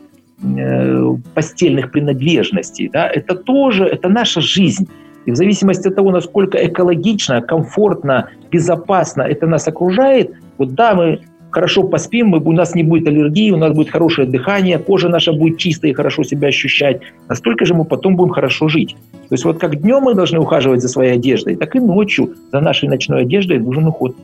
постельных 1.34 1.90
принадлежностей. 1.90 2.88
Да? 2.92 3.08
Это 3.08 3.34
тоже, 3.34 3.84
это 3.84 4.08
наша 4.08 4.40
жизнь. 4.40 4.88
И 5.26 5.30
в 5.30 5.36
зависимости 5.36 5.88
от 5.88 5.94
того, 5.94 6.10
насколько 6.10 6.58
экологично, 6.58 7.40
комфортно, 7.40 8.28
безопасно 8.50 9.22
это 9.22 9.46
нас 9.46 9.66
окружает, 9.66 10.32
вот 10.58 10.74
да, 10.74 10.94
мы 10.94 11.20
хорошо 11.54 11.84
поспим, 11.84 12.28
мы, 12.28 12.40
у 12.40 12.52
нас 12.52 12.74
не 12.74 12.82
будет 12.82 13.08
аллергии, 13.08 13.50
у 13.52 13.56
нас 13.56 13.72
будет 13.72 13.88
хорошее 13.88 14.28
дыхание, 14.28 14.78
кожа 14.78 15.08
наша 15.08 15.32
будет 15.32 15.56
чистая 15.58 15.92
и 15.92 15.94
хорошо 15.94 16.24
себя 16.24 16.48
ощущать, 16.48 17.00
настолько 17.28 17.64
же 17.64 17.74
мы 17.74 17.84
потом 17.84 18.16
будем 18.16 18.32
хорошо 18.32 18.68
жить. 18.68 18.96
То 19.28 19.34
есть 19.34 19.44
вот 19.44 19.58
как 19.58 19.80
днем 19.80 20.02
мы 20.02 20.14
должны 20.14 20.40
ухаживать 20.40 20.82
за 20.82 20.88
своей 20.88 21.12
одеждой, 21.12 21.56
так 21.56 21.74
и 21.76 21.80
ночью 21.80 22.34
за 22.52 22.60
нашей 22.60 22.88
ночной 22.88 23.22
одеждой 23.22 23.60
нужен 23.60 23.86
уход. 23.86 24.16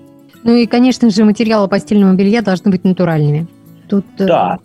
Ну 0.43 0.57
и, 0.57 0.67
конечно 0.67 1.09
же, 1.11 1.25
материалы 1.25 1.69
постельного 1.69 2.15
белья 2.15 2.43
должны 2.43 2.71
быть 2.71 2.85
натуральными. 2.85 3.47
Тут... 3.89 4.05
Э, 4.19 4.27
да, 4.27 4.59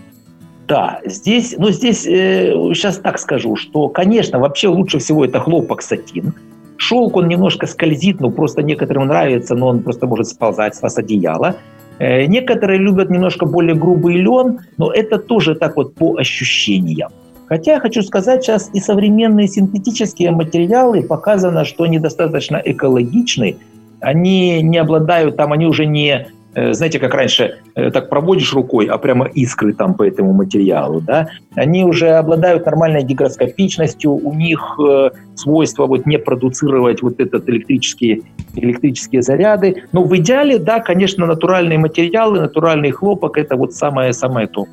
да, 0.68 1.00
здесь, 1.06 1.56
ну 1.58 1.70
здесь 1.70 2.06
э, 2.08 2.54
сейчас 2.74 2.98
так 2.98 3.20
скажу, 3.20 3.56
что, 3.56 3.88
конечно, 3.90 4.40
вообще 4.40 4.68
лучше 4.68 5.00
всего 5.00 5.26
это 5.26 5.40
хлопок 5.40 5.82
сатин. 5.82 6.34
Шелк, 6.78 7.16
он 7.16 7.28
немножко 7.28 7.68
скользит, 7.68 8.20
ну 8.20 8.32
просто 8.32 8.62
некоторым 8.64 9.08
нравится, 9.08 9.56
но 9.56 9.68
он 9.68 9.84
просто 9.84 10.08
может 10.08 10.28
сползать 10.28 10.76
с 10.76 10.82
вас 10.82 10.98
одеяла. 10.98 11.56
Э, 12.00 12.26
некоторые 12.26 12.80
любят 12.80 13.10
немножко 13.10 13.46
более 13.46 13.76
грубый 13.76 14.16
лен, 14.16 14.60
но 14.78 14.92
это 14.92 15.20
тоже 15.20 15.56
так 15.56 15.76
вот 15.76 15.96
по 15.96 16.18
ощущениям. 16.18 17.12
Хотя 17.48 17.74
я 17.74 17.80
хочу 17.80 18.02
сказать, 18.02 18.44
сейчас 18.44 18.72
и 18.74 18.80
современные 18.80 19.48
синтетические 19.48 20.32
материалы 20.32 21.04
показано, 21.04 21.64
что 21.64 21.84
они 21.84 22.00
достаточно 22.00 22.60
экологичны, 22.64 23.58
они 24.00 24.62
не 24.64 24.80
обладают, 24.80 25.38
там 25.38 25.54
они 25.54 25.68
уже 25.68 25.86
не 25.86 26.28
знаете, 26.74 27.00
как 27.00 27.14
раньше, 27.14 27.58
э, 27.76 27.92
так 27.92 28.10
проводишь 28.10 28.54
рукой, 28.54 28.86
а 28.86 28.98
прямо 28.98 29.26
искры 29.26 29.74
там 29.74 29.94
по 29.94 30.04
этому 30.04 30.34
материалу, 30.34 31.02
да, 31.02 31.28
они 31.56 31.84
уже 31.84 32.10
обладают 32.12 32.66
нормальной 32.66 33.04
гигроскопичностью, 33.04 34.12
у 34.12 34.34
них 34.34 34.80
э, 34.80 35.10
свойство 35.36 35.86
вот 35.86 36.06
не 36.06 36.18
продуцировать 36.18 37.02
вот 37.02 37.20
этот 37.20 37.50
электрические, 37.50 38.22
электрические 38.56 39.22
заряды. 39.22 39.84
Но 39.92 40.04
в 40.04 40.16
идеале, 40.18 40.58
да, 40.58 40.80
конечно, 40.80 41.26
натуральные 41.26 41.78
материалы, 41.78 42.40
натуральный 42.40 42.92
хлопок– 42.92 43.38
это 43.40 43.58
вот 43.58 43.74
самое-самое 43.74 44.48
то. 44.48 44.66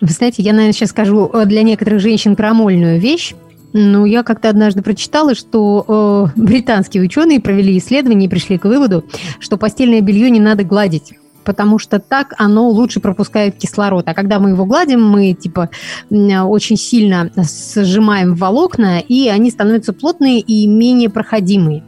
Вы 0.00 0.08
знаете, 0.08 0.42
я, 0.42 0.52
наверное, 0.52 0.72
сейчас 0.72 0.90
скажу 0.90 1.30
для 1.44 1.62
некоторых 1.62 2.00
женщин 2.00 2.36
крамольную 2.36 3.00
вещь. 3.00 3.34
Ну, 3.72 4.04
я 4.04 4.22
как-то 4.22 4.48
однажды 4.48 4.82
прочитала, 4.82 5.34
что 5.34 6.30
э, 6.36 6.40
британские 6.40 7.02
ученые 7.02 7.40
провели 7.40 7.78
исследование 7.78 8.26
и 8.26 8.30
пришли 8.30 8.58
к 8.58 8.64
выводу, 8.64 9.04
что 9.38 9.56
постельное 9.56 10.00
белье 10.00 10.30
не 10.30 10.40
надо 10.40 10.64
гладить 10.64 11.14
потому 11.42 11.78
что 11.78 11.98
так 11.98 12.34
оно 12.38 12.68
лучше 12.68 13.00
пропускает 13.00 13.56
кислород. 13.56 14.06
А 14.06 14.14
когда 14.14 14.38
мы 14.38 14.50
его 14.50 14.66
гладим, 14.66 15.02
мы 15.02 15.32
типа 15.32 15.70
очень 16.10 16.76
сильно 16.76 17.30
сжимаем 17.74 18.34
волокна, 18.34 19.00
и 19.00 19.28
они 19.28 19.50
становятся 19.50 19.92
плотные 19.92 20.40
и 20.40 20.66
менее 20.68 21.08
проходимые. 21.08 21.82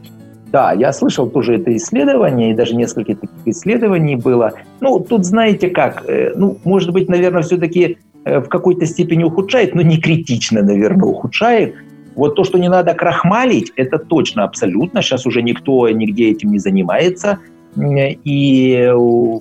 Да, 0.51 0.71
я 0.73 0.93
слышал 0.93 1.29
тоже 1.29 1.55
это 1.55 1.75
исследование, 1.75 2.51
и 2.51 2.53
даже 2.53 2.75
несколько 2.75 3.15
таких 3.15 3.37
исследований 3.45 4.15
было. 4.15 4.53
Ну, 4.81 4.99
тут 4.99 5.25
знаете 5.25 5.69
как, 5.69 6.03
э, 6.07 6.33
ну, 6.35 6.57
может 6.63 6.91
быть, 6.91 7.09
наверное, 7.09 7.41
все-таки 7.41 7.97
в 8.25 8.43
какой-то 8.43 8.85
степени 8.85 9.23
ухудшает, 9.23 9.75
но 9.75 9.81
не 9.81 9.97
критично, 9.97 10.61
наверное, 10.61 11.09
ухудшает. 11.09 11.75
Вот 12.15 12.35
то, 12.35 12.43
что 12.43 12.57
не 12.57 12.69
надо 12.69 12.93
крахмалить, 12.93 13.71
это 13.75 13.97
точно, 13.97 14.43
абсолютно. 14.43 15.01
Сейчас 15.01 15.25
уже 15.25 15.41
никто 15.41 15.89
нигде 15.89 16.29
этим 16.29 16.51
не 16.51 16.59
занимается. 16.59 17.39
И 17.75 18.91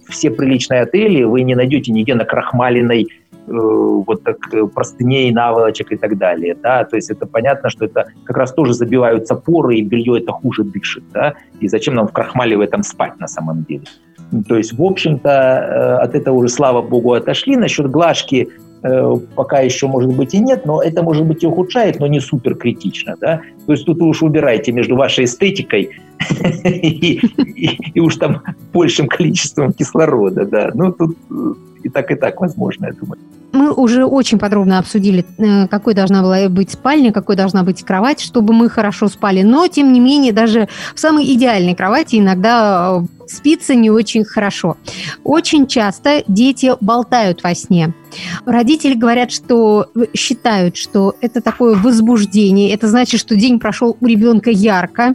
все 0.09 0.31
приличные 0.31 0.83
отели 0.83 1.23
вы 1.23 1.43
не 1.43 1.55
найдете 1.55 1.93
нигде 1.93 2.15
на 2.15 2.25
крахмаленной 2.25 3.03
э, 3.03 3.07
вот 3.47 4.25
так 4.25 4.39
э, 4.55 4.67
простыней, 4.67 5.31
наволочек 5.33 5.93
и 5.93 5.97
так 5.97 6.17
далее, 6.17 6.55
да, 6.55 6.85
то 6.85 6.97
есть 6.97 7.11
это 7.11 7.27
понятно, 7.27 7.69
что 7.69 7.85
это 7.85 8.07
как 8.25 8.39
раз 8.39 8.55
тоже 8.55 8.73
забиваются 8.73 9.35
поры, 9.35 9.77
и 9.77 9.83
белье 9.83 10.19
это 10.19 10.33
хуже 10.33 10.65
дышит, 10.65 11.05
да, 11.13 11.35
и 11.61 11.69
зачем 11.69 11.95
нам 11.95 12.09
в 12.09 12.13
крахмале 12.13 12.57
в 12.57 12.63
этом 12.63 12.83
спать 12.83 13.21
на 13.21 13.29
самом 13.29 13.65
деле. 13.65 13.85
То 14.49 14.57
есть, 14.57 14.73
в 14.73 14.83
общем-то, 14.83 15.99
от 16.01 16.15
этого 16.15 16.37
уже, 16.37 16.49
слава 16.49 16.81
богу, 16.81 17.13
отошли. 17.13 17.55
Насчет 17.55 17.91
глажки 17.91 18.49
Э, 18.49 18.72
пока 19.35 19.61
еще, 19.61 19.87
может 19.87 20.15
быть, 20.15 20.35
и 20.35 20.39
нет, 20.39 20.67
но 20.67 20.83
это, 20.83 21.03
может 21.03 21.25
быть, 21.25 21.43
и 21.43 21.47
ухудшает, 21.47 22.01
но 22.01 22.07
не 22.07 22.21
супер 22.21 22.55
критично. 22.57 23.17
Да? 23.21 23.41
То 23.67 23.73
есть 23.73 23.85
тут 23.85 24.01
вы 24.01 24.09
уж 24.09 24.23
выбираете 24.23 24.73
между 24.73 24.97
вашей 24.97 25.25
эстетикой 25.25 25.91
и, 26.65 27.21
уж 28.01 28.17
там 28.17 28.43
большим 28.73 29.09
количеством 29.09 29.73
кислорода. 29.73 30.45
Да? 30.47 30.71
Ну, 30.75 30.93
тут 30.93 31.17
и 31.85 31.89
так, 31.89 32.11
и 32.11 32.15
так 32.15 32.41
возможно, 32.41 32.87
я 32.87 32.93
думаю. 32.93 33.21
Мы 33.53 33.71
уже 33.73 34.07
очень 34.07 34.39
подробно 34.39 34.79
обсудили, 34.79 35.27
э, 35.39 35.69
какой 35.69 35.95
должна 35.95 36.23
была 36.23 36.49
быть 36.49 36.71
спальня, 36.71 37.13
какой 37.13 37.37
должна 37.37 37.63
быть 37.63 37.83
кровать, 37.85 38.21
чтобы 38.21 38.55
мы 38.55 38.71
хорошо 38.71 39.09
спали. 39.09 39.43
Но, 39.43 39.67
тем 39.69 39.93
не 39.93 40.01
менее, 40.01 40.33
даже 40.33 40.69
в 40.95 40.99
самой 40.99 41.25
идеальной 41.35 41.75
кровати 41.75 42.17
иногда 42.17 43.03
э, 43.03 43.22
спится 43.33 43.75
не 43.75 43.91
очень 43.91 44.25
хорошо. 44.25 44.77
Очень 45.25 45.67
часто 45.67 46.23
дети 46.29 46.73
болтают 46.81 47.43
во 47.43 47.55
сне. 47.55 47.95
Родители 48.45 48.95
говорят, 48.95 49.33
что 49.33 49.87
считают, 50.15 50.77
что 50.77 51.15
это 51.21 51.41
такое 51.41 51.77
возбуждение, 51.77 52.73
это 52.75 52.89
значит, 52.89 53.21
что 53.21 53.35
день 53.35 53.59
прошел 53.59 53.97
у 54.01 54.07
ребенка 54.07 54.51
ярко, 54.51 55.15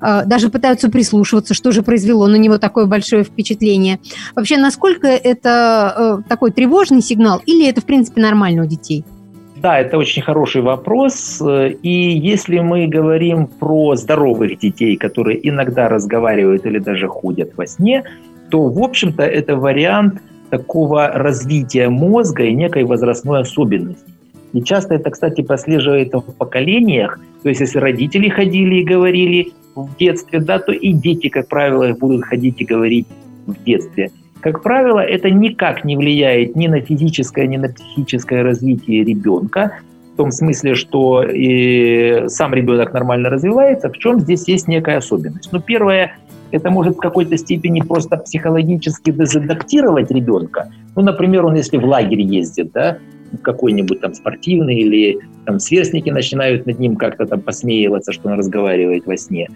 э, 0.00 0.24
даже 0.24 0.48
пытаются 0.48 0.88
прислушиваться, 0.88 1.54
что 1.54 1.72
же 1.72 1.82
произвело 1.82 2.26
на 2.26 2.36
него 2.36 2.58
такое 2.58 2.86
большое 2.86 3.24
впечатление. 3.24 3.98
Вообще, 4.34 4.58
насколько 4.58 5.08
это 5.08 6.22
э, 6.24 6.28
такой 6.28 6.52
тревожный 6.52 7.02
сигнал 7.02 7.42
или 7.46 7.66
это, 7.66 7.80
в 7.80 7.84
принципе, 7.84 8.20
нормально 8.20 8.62
у 8.62 8.66
детей? 8.66 9.04
Да, 9.56 9.80
это 9.80 9.96
очень 9.96 10.22
хороший 10.22 10.60
вопрос. 10.62 11.42
И 11.82 11.90
если 11.90 12.58
мы 12.58 12.86
говорим 12.86 13.46
про 13.46 13.96
здоровых 13.96 14.58
детей, 14.58 14.96
которые 14.96 15.48
иногда 15.48 15.88
разговаривают 15.88 16.66
или 16.66 16.78
даже 16.78 17.08
ходят 17.08 17.56
во 17.56 17.66
сне, 17.66 18.04
то, 18.50 18.68
в 18.68 18.78
общем-то, 18.82 19.22
это 19.22 19.56
вариант 19.56 20.20
такого 20.50 21.08
развития 21.08 21.88
мозга 21.88 22.44
и 22.44 22.52
некой 22.52 22.84
возрастной 22.84 23.40
особенности. 23.40 24.04
И 24.52 24.62
часто 24.62 24.94
это, 24.94 25.10
кстати, 25.10 25.40
прослеживается 25.42 26.18
в 26.18 26.34
поколениях. 26.36 27.18
То 27.42 27.48
есть, 27.48 27.60
если 27.60 27.78
родители 27.78 28.28
ходили 28.28 28.76
и 28.76 28.84
говорили 28.84 29.52
в 29.74 29.96
детстве, 29.96 30.40
да, 30.40 30.58
то 30.58 30.72
и 30.72 30.92
дети, 30.92 31.28
как 31.28 31.48
правило, 31.48 31.92
будут 31.94 32.24
ходить 32.24 32.60
и 32.60 32.64
говорить 32.64 33.06
в 33.46 33.64
детстве. 33.64 34.10
Как 34.40 34.62
правило, 34.62 35.00
это 35.00 35.30
никак 35.30 35.84
не 35.84 35.96
влияет 35.96 36.56
ни 36.56 36.66
на 36.66 36.80
физическое, 36.80 37.46
ни 37.46 37.56
на 37.56 37.68
психическое 37.68 38.42
развитие 38.42 39.02
ребенка, 39.02 39.78
в 40.14 40.16
том 40.16 40.30
смысле, 40.30 40.74
что 40.74 41.22
и 41.22 42.24
сам 42.28 42.54
ребенок 42.54 42.92
нормально 42.92 43.28
развивается, 43.28 43.90
в 43.90 43.98
чем 43.98 44.20
здесь 44.20 44.48
есть 44.48 44.68
некая 44.68 44.98
особенность. 44.98 45.50
Ну, 45.52 45.60
первое, 45.60 46.16
это 46.52 46.70
может 46.70 46.96
в 46.96 47.00
какой-то 47.00 47.36
степени 47.36 47.80
просто 47.80 48.16
психологически 48.16 49.10
дезадаптировать 49.10 50.10
ребенка. 50.10 50.70
Ну, 50.94 51.02
например, 51.02 51.44
он 51.44 51.56
если 51.56 51.76
в 51.76 51.84
лагерь 51.84 52.22
ездит, 52.22 52.72
да, 52.72 52.98
какой-нибудь 53.42 54.00
там 54.00 54.14
спортивный 54.14 54.76
или 54.76 55.18
там 55.44 55.58
сверстники 55.58 56.08
начинают 56.10 56.64
над 56.66 56.78
ним 56.78 56.96
как-то 56.96 57.26
там 57.26 57.40
посмеиваться, 57.40 58.12
что 58.12 58.28
он 58.28 58.38
разговаривает 58.38 59.06
во 59.06 59.16
сне. 59.16 59.48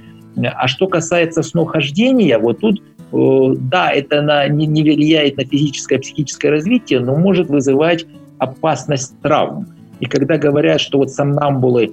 А 0.44 0.68
что 0.68 0.88
касается 0.88 1.42
снохождения, 1.42 2.38
вот 2.38 2.58
тут 2.60 2.82
Э, 2.99 2.99
да, 3.12 3.90
это 3.90 4.22
на, 4.22 4.46
не, 4.48 4.66
не 4.66 4.82
влияет 4.82 5.36
на 5.36 5.44
физическое 5.44 5.98
и 5.98 6.00
психическое 6.00 6.50
развитие, 6.50 7.00
но 7.00 7.16
может 7.16 7.48
вызывать 7.48 8.06
опасность 8.38 9.20
травм. 9.20 9.66
И 10.00 10.06
когда 10.06 10.38
говорят, 10.38 10.80
что 10.80 10.98
вот 10.98 11.10
сомнамбулы, 11.10 11.92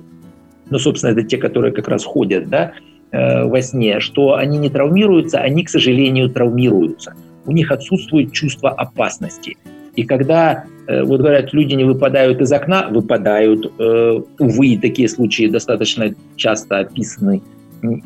ну, 0.69 0.79
собственно, 0.79 1.11
это 1.11 1.23
те, 1.23 1.37
которые 1.37 1.73
как 1.73 1.87
раз 1.87 2.03
ходят, 2.03 2.49
да, 2.49 2.73
э, 3.11 3.45
во 3.45 3.61
сне, 3.61 3.99
что 3.99 4.35
они 4.35 4.57
не 4.57 4.69
травмируются, 4.69 5.39
они, 5.39 5.63
к 5.63 5.69
сожалению, 5.69 6.29
травмируются. 6.29 7.13
У 7.45 7.51
них 7.51 7.71
отсутствует 7.71 8.31
чувство 8.33 8.69
опасности. 8.69 9.57
И 9.95 10.03
когда, 10.03 10.65
э, 10.87 11.03
вот 11.03 11.21
говорят, 11.21 11.53
люди 11.53 11.73
не 11.73 11.83
выпадают 11.83 12.39
из 12.41 12.51
окна, 12.51 12.87
выпадают, 12.89 13.73
э, 13.79 14.21
увы, 14.39 14.77
такие 14.81 15.09
случаи 15.09 15.47
достаточно 15.47 16.13
часто 16.35 16.79
описаны 16.79 17.41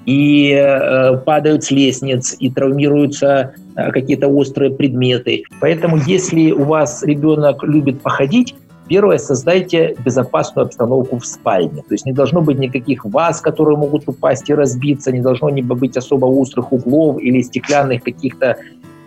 и 0.06 0.52
э, 0.52 1.18
падают 1.18 1.64
с 1.64 1.72
лестниц, 1.72 2.36
и 2.40 2.50
травмируются 2.50 3.54
э, 3.76 3.92
какие-то 3.92 4.28
острые 4.28 4.72
предметы. 4.72 5.44
Поэтому, 5.60 5.98
если 5.98 6.52
у 6.52 6.64
вас 6.64 7.04
ребенок 7.04 7.64
любит 7.64 8.02
походить, 8.02 8.56
Первое, 8.92 9.20
создайте 9.20 9.96
безопасную 10.04 10.66
обстановку 10.66 11.18
в 11.18 11.26
спальне. 11.26 11.82
То 11.82 11.94
есть 11.94 12.06
не 12.06 12.12
должно 12.12 12.42
быть 12.42 12.60
никаких 12.60 13.06
ваз, 13.06 13.40
которые 13.40 13.78
могут 13.78 14.04
упасть 14.10 14.50
и 14.50 14.54
разбиться, 14.54 15.14
не 15.14 15.22
должно 15.22 15.50
не 15.50 15.62
быть 15.62 15.96
особо 15.96 16.26
острых 16.26 16.74
углов 16.74 17.18
или 17.22 17.42
стеклянных 17.42 18.04
каких-то 18.04 18.58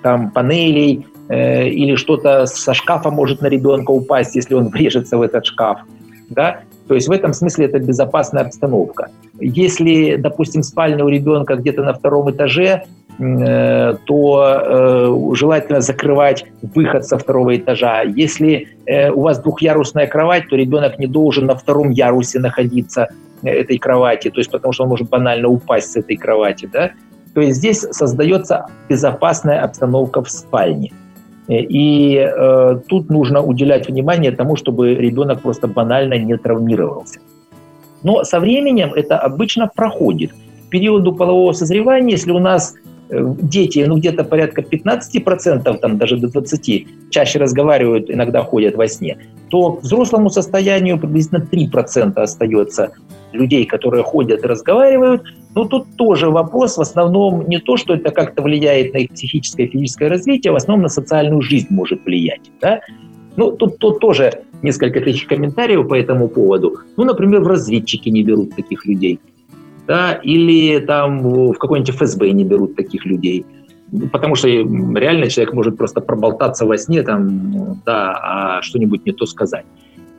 там 0.02 0.30
панелей, 0.30 1.06
э, 1.28 1.68
или 1.68 1.96
что-то 1.96 2.46
со 2.46 2.72
шкафа 2.72 3.10
может 3.10 3.42
на 3.42 3.46
ребенка 3.48 3.90
упасть, 3.90 4.34
если 4.36 4.54
он 4.54 4.68
врежется 4.72 5.18
в 5.18 5.22
этот 5.22 5.44
шкаф. 5.44 5.80
Да? 6.30 6.60
То 6.88 6.94
есть 6.94 7.08
в 7.08 7.12
этом 7.12 7.32
смысле 7.32 7.66
это 7.66 7.78
безопасная 7.78 8.42
обстановка. 8.42 9.08
Если, 9.40 10.16
допустим, 10.16 10.62
спальня 10.62 11.04
у 11.04 11.08
ребенка 11.08 11.56
где-то 11.56 11.82
на 11.82 11.94
втором 11.94 12.30
этаже, 12.30 12.82
э, 13.18 13.94
то 14.04 14.44
э, 14.44 15.34
желательно 15.34 15.80
закрывать 15.80 16.44
выход 16.74 17.06
со 17.06 17.16
второго 17.16 17.56
этажа. 17.56 18.02
Если 18.02 18.68
э, 18.86 19.10
у 19.10 19.22
вас 19.22 19.38
двухъярусная 19.38 20.06
кровать, 20.06 20.48
то 20.48 20.56
ребенок 20.56 20.98
не 20.98 21.06
должен 21.06 21.46
на 21.46 21.54
втором 21.54 21.90
ярусе 21.90 22.38
находиться 22.38 23.08
этой 23.42 23.78
кровати, 23.78 24.30
то 24.30 24.40
есть 24.40 24.50
потому 24.50 24.72
что 24.72 24.84
он 24.84 24.88
может 24.90 25.08
банально 25.08 25.48
упасть 25.48 25.92
с 25.92 25.96
этой 25.96 26.16
кровати. 26.16 26.68
Да? 26.72 26.92
То 27.34 27.40
есть 27.40 27.56
здесь 27.56 27.80
создается 27.90 28.66
безопасная 28.88 29.62
обстановка 29.62 30.22
в 30.22 30.30
спальне. 30.30 30.92
И 31.48 32.16
э, 32.16 32.80
тут 32.88 33.10
нужно 33.10 33.42
уделять 33.42 33.88
внимание 33.88 34.32
тому, 34.32 34.56
чтобы 34.56 34.94
ребенок 34.94 35.42
просто 35.42 35.68
банально 35.68 36.14
не 36.14 36.36
травмировался. 36.36 37.20
Но 38.02 38.24
со 38.24 38.40
временем 38.40 38.92
это 38.94 39.18
обычно 39.18 39.66
проходит. 39.66 40.30
В 40.66 40.68
периоду 40.70 41.12
полового 41.12 41.52
созревания, 41.52 42.12
если 42.12 42.32
у 42.32 42.38
нас 42.38 42.74
э, 42.74 42.93
дети, 43.42 43.84
ну 43.86 43.98
где-то 43.98 44.24
порядка 44.24 44.62
15%, 44.62 45.78
там 45.78 45.98
даже 45.98 46.16
до 46.16 46.28
20%, 46.28 46.86
чаще 47.10 47.38
разговаривают, 47.38 48.10
иногда 48.10 48.42
ходят 48.42 48.74
во 48.74 48.86
сне, 48.88 49.18
то 49.48 49.72
к 49.72 49.82
взрослому 49.82 50.30
состоянию 50.30 50.98
приблизительно 50.98 51.46
3% 51.50 52.14
остается 52.16 52.92
людей, 53.32 53.66
которые 53.66 54.02
ходят 54.02 54.44
и 54.44 54.46
разговаривают. 54.46 55.22
Но 55.54 55.64
тут 55.64 55.96
тоже 55.96 56.30
вопрос 56.30 56.76
в 56.76 56.80
основном 56.80 57.48
не 57.48 57.58
то, 57.58 57.76
что 57.76 57.94
это 57.94 58.10
как-то 58.10 58.42
влияет 58.42 58.94
на 58.94 58.98
их 58.98 59.10
психическое 59.10 59.64
и 59.64 59.70
физическое 59.70 60.08
развитие, 60.08 60.50
а 60.50 60.54
в 60.54 60.56
основном 60.56 60.82
на 60.82 60.88
социальную 60.88 61.42
жизнь 61.42 61.68
может 61.70 62.04
влиять. 62.04 62.50
Да? 62.60 62.80
Ну, 63.36 63.52
тут, 63.52 63.78
тут 63.78 64.00
тоже 64.00 64.42
несколько 64.62 65.00
тысяч 65.00 65.26
комментариев 65.26 65.86
по 65.88 65.94
этому 65.94 66.28
поводу. 66.28 66.78
Ну, 66.96 67.04
например, 67.04 67.40
в 67.40 67.46
разведчики 67.46 68.08
не 68.08 68.22
берут 68.22 68.54
таких 68.56 68.86
людей. 68.86 69.20
Да? 69.86 70.14
Или 70.14 70.78
там 70.80 71.22
в 71.22 71.54
какой-нибудь 71.54 71.94
ФСБ 71.94 72.30
не 72.30 72.44
берут 72.44 72.76
таких 72.76 73.04
людей. 73.06 73.44
потому 74.12 74.34
что 74.34 74.48
реально 74.48 75.28
человек 75.28 75.54
может 75.54 75.76
просто 75.76 76.00
проболтаться 76.00 76.66
во 76.66 76.76
сне, 76.76 77.02
там, 77.02 77.80
да, 77.84 78.12
а 78.22 78.62
что-нибудь 78.62 79.06
не 79.06 79.12
то 79.12 79.26
сказать. 79.26 79.64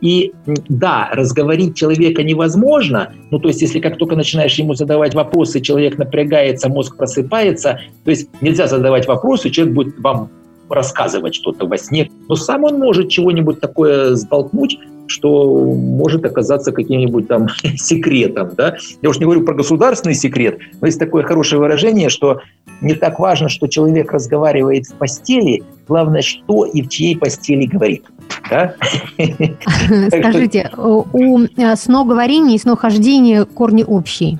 И 0.01 0.33
да, 0.69 1.09
разговорить 1.13 1.75
человека 1.75 2.21
невозможно, 2.23 3.13
ну 3.31 3.39
то 3.39 3.47
есть 3.47 3.61
если 3.61 3.79
как 3.79 3.97
только 3.97 4.15
начинаешь 4.15 4.53
ему 4.55 4.73
задавать 4.75 5.15
вопросы, 5.15 5.61
человек 5.61 5.97
напрягается, 5.97 6.69
мозг 6.69 6.97
просыпается, 6.97 7.79
то 8.03 8.11
есть 8.11 8.29
нельзя 8.41 8.67
задавать 8.67 9.07
вопросы, 9.07 9.49
человек 9.49 9.73
будет 9.73 9.99
вам 9.99 10.29
рассказывать 10.69 11.35
что-то 11.35 11.65
во 11.65 11.77
сне, 11.77 12.11
но 12.27 12.35
сам 12.35 12.65
он 12.65 12.77
может 12.77 13.09
чего-нибудь 13.09 13.59
такое 13.61 14.15
сболтнуть, 14.15 14.77
что 15.07 15.55
может 15.55 16.25
оказаться 16.25 16.71
каким-нибудь 16.71 17.27
там 17.27 17.47
секретом. 17.75 18.51
Да? 18.55 18.75
Я 19.01 19.09
уж 19.09 19.17
не 19.17 19.25
говорю 19.25 19.43
про 19.43 19.53
государственный 19.53 20.15
секрет, 20.15 20.59
но 20.81 20.87
есть 20.87 20.99
такое 20.99 21.23
хорошее 21.23 21.59
выражение, 21.59 22.09
что 22.09 22.39
не 22.81 22.93
так 22.93 23.19
важно, 23.19 23.49
что 23.49 23.67
человек 23.67 24.11
разговаривает 24.11 24.87
в 24.87 24.93
постели, 24.95 25.63
главное, 25.87 26.21
что 26.21 26.65
и 26.65 26.81
в 26.81 26.89
чьей 26.89 27.17
постели 27.17 27.65
говорит. 27.65 28.03
Да? 28.49 28.75
Скажите, 30.07 30.71
у 30.77 31.39
э, 31.39 31.75
сноговорения 31.75 32.55
и 32.55 32.59
снохождения 32.59 33.45
корни 33.45 33.83
общие? 33.83 34.39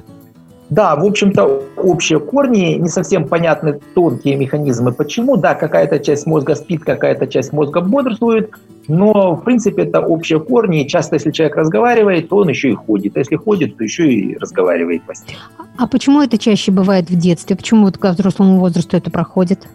Да, 0.70 0.96
в 0.96 1.06
общем-то, 1.06 1.64
общие 1.78 2.20
корни, 2.20 2.76
не 2.76 2.90
совсем 2.90 3.28
понятны 3.28 3.80
тонкие 3.94 4.36
механизмы. 4.36 4.92
Почему? 4.92 5.38
Да, 5.38 5.54
какая-то 5.54 6.00
часть 6.00 6.26
мозга 6.26 6.56
спит, 6.56 6.84
какая-то 6.84 7.28
часть 7.28 7.54
мозга 7.54 7.82
бодрствует, 7.82 8.50
но, 8.88 9.36
в 9.36 9.44
принципе, 9.44 9.84
это 9.84 10.00
общие 10.00 10.40
корни. 10.40 10.84
И 10.84 10.88
часто, 10.88 11.16
если 11.16 11.32
человек 11.32 11.58
разговаривает, 11.58 12.30
то 12.30 12.38
он 12.38 12.50
еще 12.50 12.72
и 12.72 12.76
ходит. 12.76 13.16
А 13.16 13.20
если 13.20 13.36
ходит, 13.36 13.78
то 13.78 13.84
еще 13.84 14.12
и 14.12 14.38
разговаривает 14.38 15.04
по 15.04 15.14
А 15.78 15.88
почему 15.88 16.22
это 16.22 16.38
чаще 16.38 16.72
бывает 16.72 17.10
в 17.10 17.18
детстве? 17.18 17.56
Почему 17.56 17.86
вот 17.86 17.98
ко 17.98 18.12
взрослому 18.12 18.60
возрасту 18.60 18.98
это 18.98 19.12
проходит? 19.12 19.68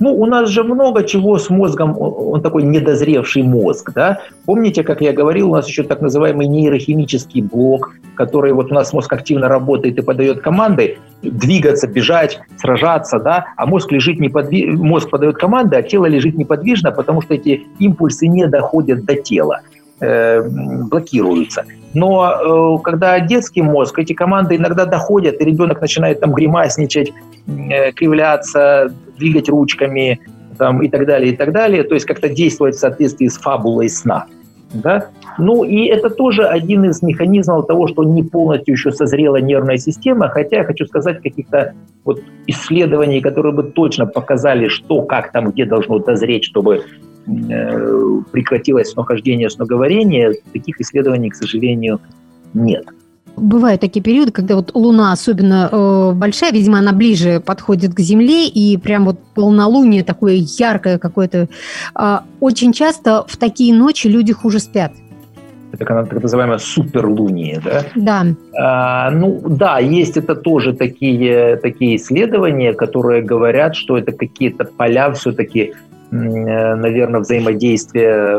Ну, 0.00 0.14
у 0.14 0.26
нас 0.26 0.48
же 0.48 0.64
много 0.64 1.04
чего 1.04 1.38
с 1.38 1.50
мозгом, 1.50 1.96
он 1.98 2.42
такой 2.42 2.62
недозревший 2.62 3.42
мозг, 3.42 3.92
да. 3.94 4.20
Помните, 4.46 4.82
как 4.82 5.00
я 5.00 5.12
говорил, 5.12 5.50
у 5.50 5.54
нас 5.54 5.68
еще 5.68 5.82
так 5.82 6.00
называемый 6.00 6.46
нейрохимический 6.46 7.42
блок, 7.42 7.94
который 8.14 8.52
вот 8.52 8.72
у 8.72 8.74
нас 8.74 8.92
мозг 8.92 9.12
активно 9.12 9.48
работает 9.48 9.98
и 9.98 10.02
подает 10.02 10.40
команды 10.40 10.98
двигаться, 11.22 11.86
бежать, 11.86 12.40
сражаться, 12.56 13.18
да, 13.18 13.46
а 13.56 13.66
мозг 13.66 13.92
лежит 13.92 14.18
неподвижно, 14.18 14.82
мозг 14.82 15.10
подает 15.10 15.36
команды, 15.36 15.76
а 15.76 15.82
тело 15.82 16.06
лежит 16.06 16.36
неподвижно, 16.36 16.90
потому 16.90 17.22
что 17.22 17.34
эти 17.34 17.66
импульсы 17.78 18.26
не 18.26 18.46
доходят 18.46 19.04
до 19.04 19.14
тела 19.14 19.60
э, 20.00 20.42
блокируются. 20.42 21.64
Но 21.94 22.78
э, 22.78 22.82
когда 22.82 23.20
детский 23.20 23.62
мозг, 23.62 23.98
эти 23.98 24.12
команды 24.12 24.56
иногда 24.56 24.86
доходят, 24.86 25.40
и 25.40 25.44
ребенок 25.44 25.80
начинает 25.80 26.20
там 26.20 26.32
гримасничать, 26.32 27.12
э, 27.46 27.92
кривляться, 27.92 28.92
двигать 29.18 29.48
ручками 29.48 30.20
там, 30.58 30.82
и 30.82 30.88
так 30.88 31.06
далее, 31.06 31.32
и 31.32 31.36
так 31.36 31.52
далее, 31.52 31.82
то 31.84 31.94
есть 31.94 32.06
как-то 32.06 32.28
действовать 32.28 32.76
в 32.76 32.78
соответствии 32.78 33.28
с 33.28 33.38
фабулой 33.38 33.88
сна. 33.88 34.26
Да? 34.74 35.08
Ну 35.38 35.64
и 35.64 35.86
это 35.86 36.08
тоже 36.08 36.44
один 36.44 36.84
из 36.84 37.02
механизмов 37.02 37.66
того, 37.66 37.88
что 37.88 38.04
не 38.04 38.22
полностью 38.22 38.74
еще 38.74 38.90
созрела 38.90 39.36
нервная 39.36 39.76
система, 39.76 40.28
хотя 40.28 40.58
я 40.58 40.64
хочу 40.64 40.86
сказать 40.86 41.22
каких-то 41.22 41.74
вот 42.04 42.22
исследований, 42.46 43.20
которые 43.20 43.52
бы 43.52 43.64
точно 43.64 44.06
показали, 44.06 44.68
что, 44.68 45.02
как 45.02 45.32
там, 45.32 45.50
где 45.50 45.66
должно 45.66 45.98
дозреть, 45.98 46.44
чтобы 46.44 46.84
прекратилось 47.24 48.94
нахождение 48.96 49.50
сноговорения, 49.50 50.34
таких 50.52 50.80
исследований, 50.80 51.30
к 51.30 51.34
сожалению, 51.34 52.00
нет. 52.54 52.86
Бывают 53.36 53.80
такие 53.80 54.02
периоды, 54.02 54.30
когда 54.30 54.56
вот 54.56 54.72
Луна 54.74 55.12
особенно 55.12 55.68
э, 55.72 56.12
большая, 56.14 56.52
видимо, 56.52 56.78
она 56.78 56.92
ближе 56.92 57.40
подходит 57.40 57.94
к 57.94 58.00
Земле, 58.00 58.46
и 58.46 58.76
прям 58.76 59.06
вот 59.06 59.18
полнолуние 59.34 60.04
такое 60.04 60.34
яркое 60.34 60.98
какое-то. 60.98 61.48
Э, 61.98 62.18
очень 62.40 62.72
часто 62.74 63.24
в 63.26 63.36
такие 63.38 63.74
ночи 63.74 64.06
люди 64.06 64.34
хуже 64.34 64.58
спят. 64.58 64.92
Это 65.72 65.86
так 65.86 66.22
называемая 66.22 66.58
суперлуние, 66.58 67.62
да? 67.64 67.84
Да. 67.96 68.26
А, 68.54 69.10
ну 69.10 69.40
да, 69.48 69.78
есть 69.78 70.18
это 70.18 70.34
тоже 70.34 70.74
такие, 70.74 71.56
такие 71.56 71.96
исследования, 71.96 72.74
которые 72.74 73.22
говорят, 73.22 73.74
что 73.74 73.96
это 73.96 74.12
какие-то 74.12 74.64
поля 74.64 75.10
все-таки, 75.12 75.72
э, 75.72 75.74
наверное, 76.12 77.20
взаимодействия 77.20 78.38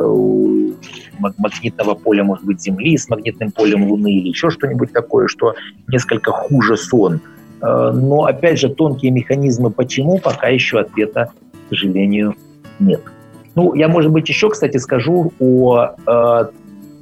магнитного 1.37 1.95
поля, 1.95 2.23
может 2.23 2.45
быть, 2.45 2.61
Земли 2.61 2.97
с 2.97 3.09
магнитным 3.09 3.51
полем 3.51 3.89
Луны 3.89 4.11
или 4.11 4.29
еще 4.29 4.49
что-нибудь 4.49 4.91
такое, 4.91 5.27
что 5.27 5.55
несколько 5.87 6.31
хуже 6.31 6.77
сон. 6.77 7.19
Э, 7.61 7.91
но, 7.91 8.25
опять 8.25 8.59
же, 8.59 8.69
тонкие 8.69 9.11
механизмы 9.11 9.71
почему, 9.71 10.19
пока 10.19 10.47
еще 10.49 10.79
ответа, 10.79 11.31
к 11.65 11.69
сожалению, 11.69 12.35
нет. 12.79 13.01
Ну, 13.55 13.73
я, 13.73 13.87
может 13.87 14.11
быть, 14.11 14.29
еще, 14.29 14.49
кстати, 14.49 14.77
скажу 14.77 15.33
о 15.39 15.95
э, 16.05 16.45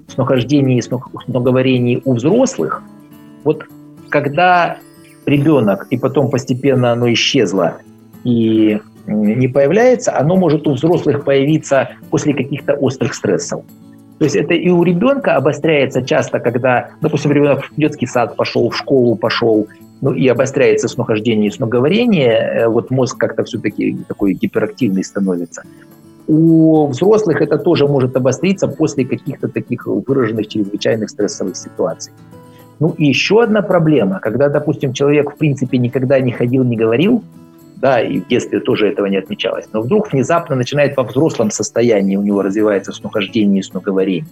снохождении 0.07 0.77
и 0.77 0.81
сноговорении 0.81 2.01
у 2.05 2.13
взрослых. 2.13 2.84
Вот 3.43 3.65
когда 4.10 4.77
ребенок, 5.25 5.88
и 5.89 5.97
потом 5.97 6.29
постепенно 6.29 6.91
оно 6.91 7.12
исчезло, 7.12 7.77
и 8.23 8.79
не 9.12 9.47
появляется, 9.47 10.17
оно 10.17 10.36
может 10.36 10.67
у 10.67 10.74
взрослых 10.74 11.24
появиться 11.24 11.89
после 12.10 12.34
каких-то 12.34 12.74
острых 12.74 13.13
стрессов. 13.13 13.63
То 14.21 14.26
есть 14.26 14.36
это 14.36 14.54
и 14.54 14.69
у 14.69 14.84
ребенка 14.84 15.36
обостряется 15.36 16.04
часто, 16.04 16.39
когда, 16.39 16.89
допустим, 17.02 17.32
ребенок 17.32 17.65
в 17.65 17.76
детский 17.76 18.06
сад 18.06 18.36
пошел, 18.36 18.69
в 18.69 18.78
школу 18.78 19.15
пошел, 19.15 19.67
ну 20.02 20.13
и 20.13 20.28
обостряется 20.28 20.88
снохождение 20.88 21.50
и 21.50 21.52
сноговорение, 21.52 22.34
э, 22.34 22.67
вот 22.67 22.91
мозг 22.91 23.17
как-то 23.17 23.43
все-таки 23.43 23.97
такой 24.08 24.34
гиперактивный 24.34 25.04
становится. 25.04 25.63
У 26.28 26.86
взрослых 26.88 27.41
это 27.41 27.58
тоже 27.58 27.88
может 27.88 28.15
обостриться 28.15 28.67
после 28.67 29.06
каких-то 29.06 29.47
таких 29.47 29.88
выраженных 29.88 30.47
чрезвычайных 30.47 31.10
стрессовых 31.10 31.58
ситуаций. 31.58 32.13
Ну 32.80 32.93
и 32.97 33.06
еще 33.06 33.41
одна 33.43 33.62
проблема, 33.62 34.19
когда, 34.19 34.50
допустим, 34.50 34.93
человек 34.93 35.32
в 35.32 35.38
принципе 35.38 35.78
никогда 35.78 36.19
не 36.19 36.32
ходил, 36.32 36.63
не 36.63 36.78
говорил, 36.78 37.24
да, 37.82 38.00
и 38.00 38.20
в 38.20 38.28
детстве 38.28 38.60
тоже 38.60 38.88
этого 38.88 39.08
не 39.08 39.17
отмечалось. 39.17 39.65
Но 39.74 39.82
вдруг 39.82 40.13
внезапно 40.13 40.56
начинает 40.56 40.96
во 40.96 41.04
взрослом 41.04 41.50
состоянии 41.50 42.15
у 42.15 42.22
него 42.22 42.44
развивается 42.44 42.91
снохождение 42.91 43.62
и 43.62 43.63
сноговорение. 43.63 44.28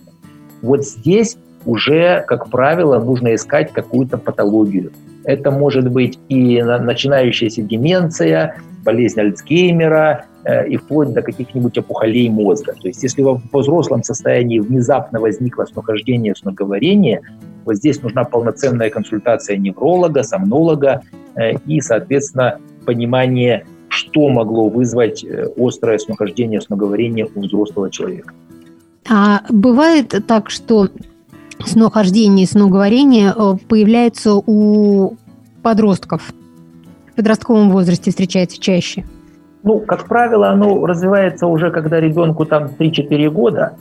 Вот 0.61 0.85
здесь 0.85 1.37
уже, 1.65 2.23
как 2.27 2.49
правило, 2.49 2.99
нужно 2.99 3.33
искать 3.33 3.73
какую-то 3.73 4.17
патологию. 4.17 4.91
Это 5.23 5.51
может 5.51 5.91
быть 5.91 6.19
и 6.29 6.61
начинающаяся 6.61 7.61
деменция, 7.63 8.55
болезнь 8.85 9.19
Альцгеймера, 9.19 10.25
э, 10.45 10.67
и 10.67 10.77
вплоть 10.77 11.11
до 11.11 11.21
каких-нибудь 11.21 11.77
опухолей 11.77 12.29
мозга. 12.29 12.73
То 12.79 12.87
есть 12.87 13.03
если 13.03 13.23
во 13.23 13.41
взрослом 13.51 14.03
состоянии 14.03 14.59
внезапно 14.59 15.19
возникло 15.19 15.65
снохождение, 15.65 16.35
сноговорение, 16.35 17.21
вот 17.65 17.75
здесь 17.75 18.01
нужна 18.01 18.23
полноценная 18.23 18.89
консультация 18.89 19.57
невролога, 19.57 20.23
сомнолога 20.23 21.01
э, 21.35 21.53
и, 21.65 21.81
соответственно, 21.81 22.59
понимание, 22.89 23.67
что 23.87 24.29
могло 24.29 24.67
вызвать 24.67 25.23
э, 25.23 25.47
острое 25.57 25.99
снохождение, 25.99 26.59
сноговорение 26.59 27.27
у 27.35 27.41
взрослого 27.41 27.91
человека. 27.91 28.33
А 29.07 29.41
бывает 29.49 30.15
так, 30.27 30.49
что 30.49 30.89
снохождение 31.63 32.45
и 32.45 32.47
сноговорение 32.47 33.31
э, 33.35 33.53
появляется 33.67 34.33
у 34.33 35.17
подростков? 35.61 36.33
В 37.11 37.15
подростковом 37.15 37.69
возрасте 37.69 38.09
встречается 38.09 38.59
чаще? 38.59 39.05
Ну, 39.61 39.81
как 39.81 40.07
правило, 40.07 40.49
оно 40.49 40.83
развивается 40.87 41.45
уже, 41.45 41.69
когда 41.69 41.99
ребенку 41.99 42.45
там 42.45 42.71
3-4 42.79 43.29
года, 43.29 43.73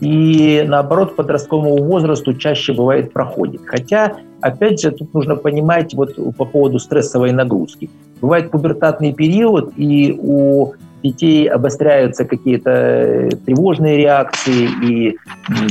и 0.00 0.64
наоборот, 0.66 1.14
подростковому 1.14 1.76
возрасту 1.84 2.34
чаще 2.34 2.72
бывает 2.72 3.12
проходит. 3.12 3.60
Хотя 3.66 4.16
Опять 4.40 4.80
же, 4.80 4.90
тут 4.92 5.12
нужно 5.14 5.36
понимать 5.36 5.94
вот 5.94 6.14
по 6.36 6.44
поводу 6.44 6.78
стрессовой 6.78 7.32
нагрузки. 7.32 7.90
Бывает 8.20 8.50
пубертатный 8.50 9.12
период, 9.12 9.72
и 9.76 10.14
у 10.18 10.74
детей 11.02 11.48
обостряются 11.48 12.24
какие-то 12.24 12.70
э, 12.70 13.30
тревожные 13.44 13.96
реакции, 13.96 14.68
и 14.82 15.16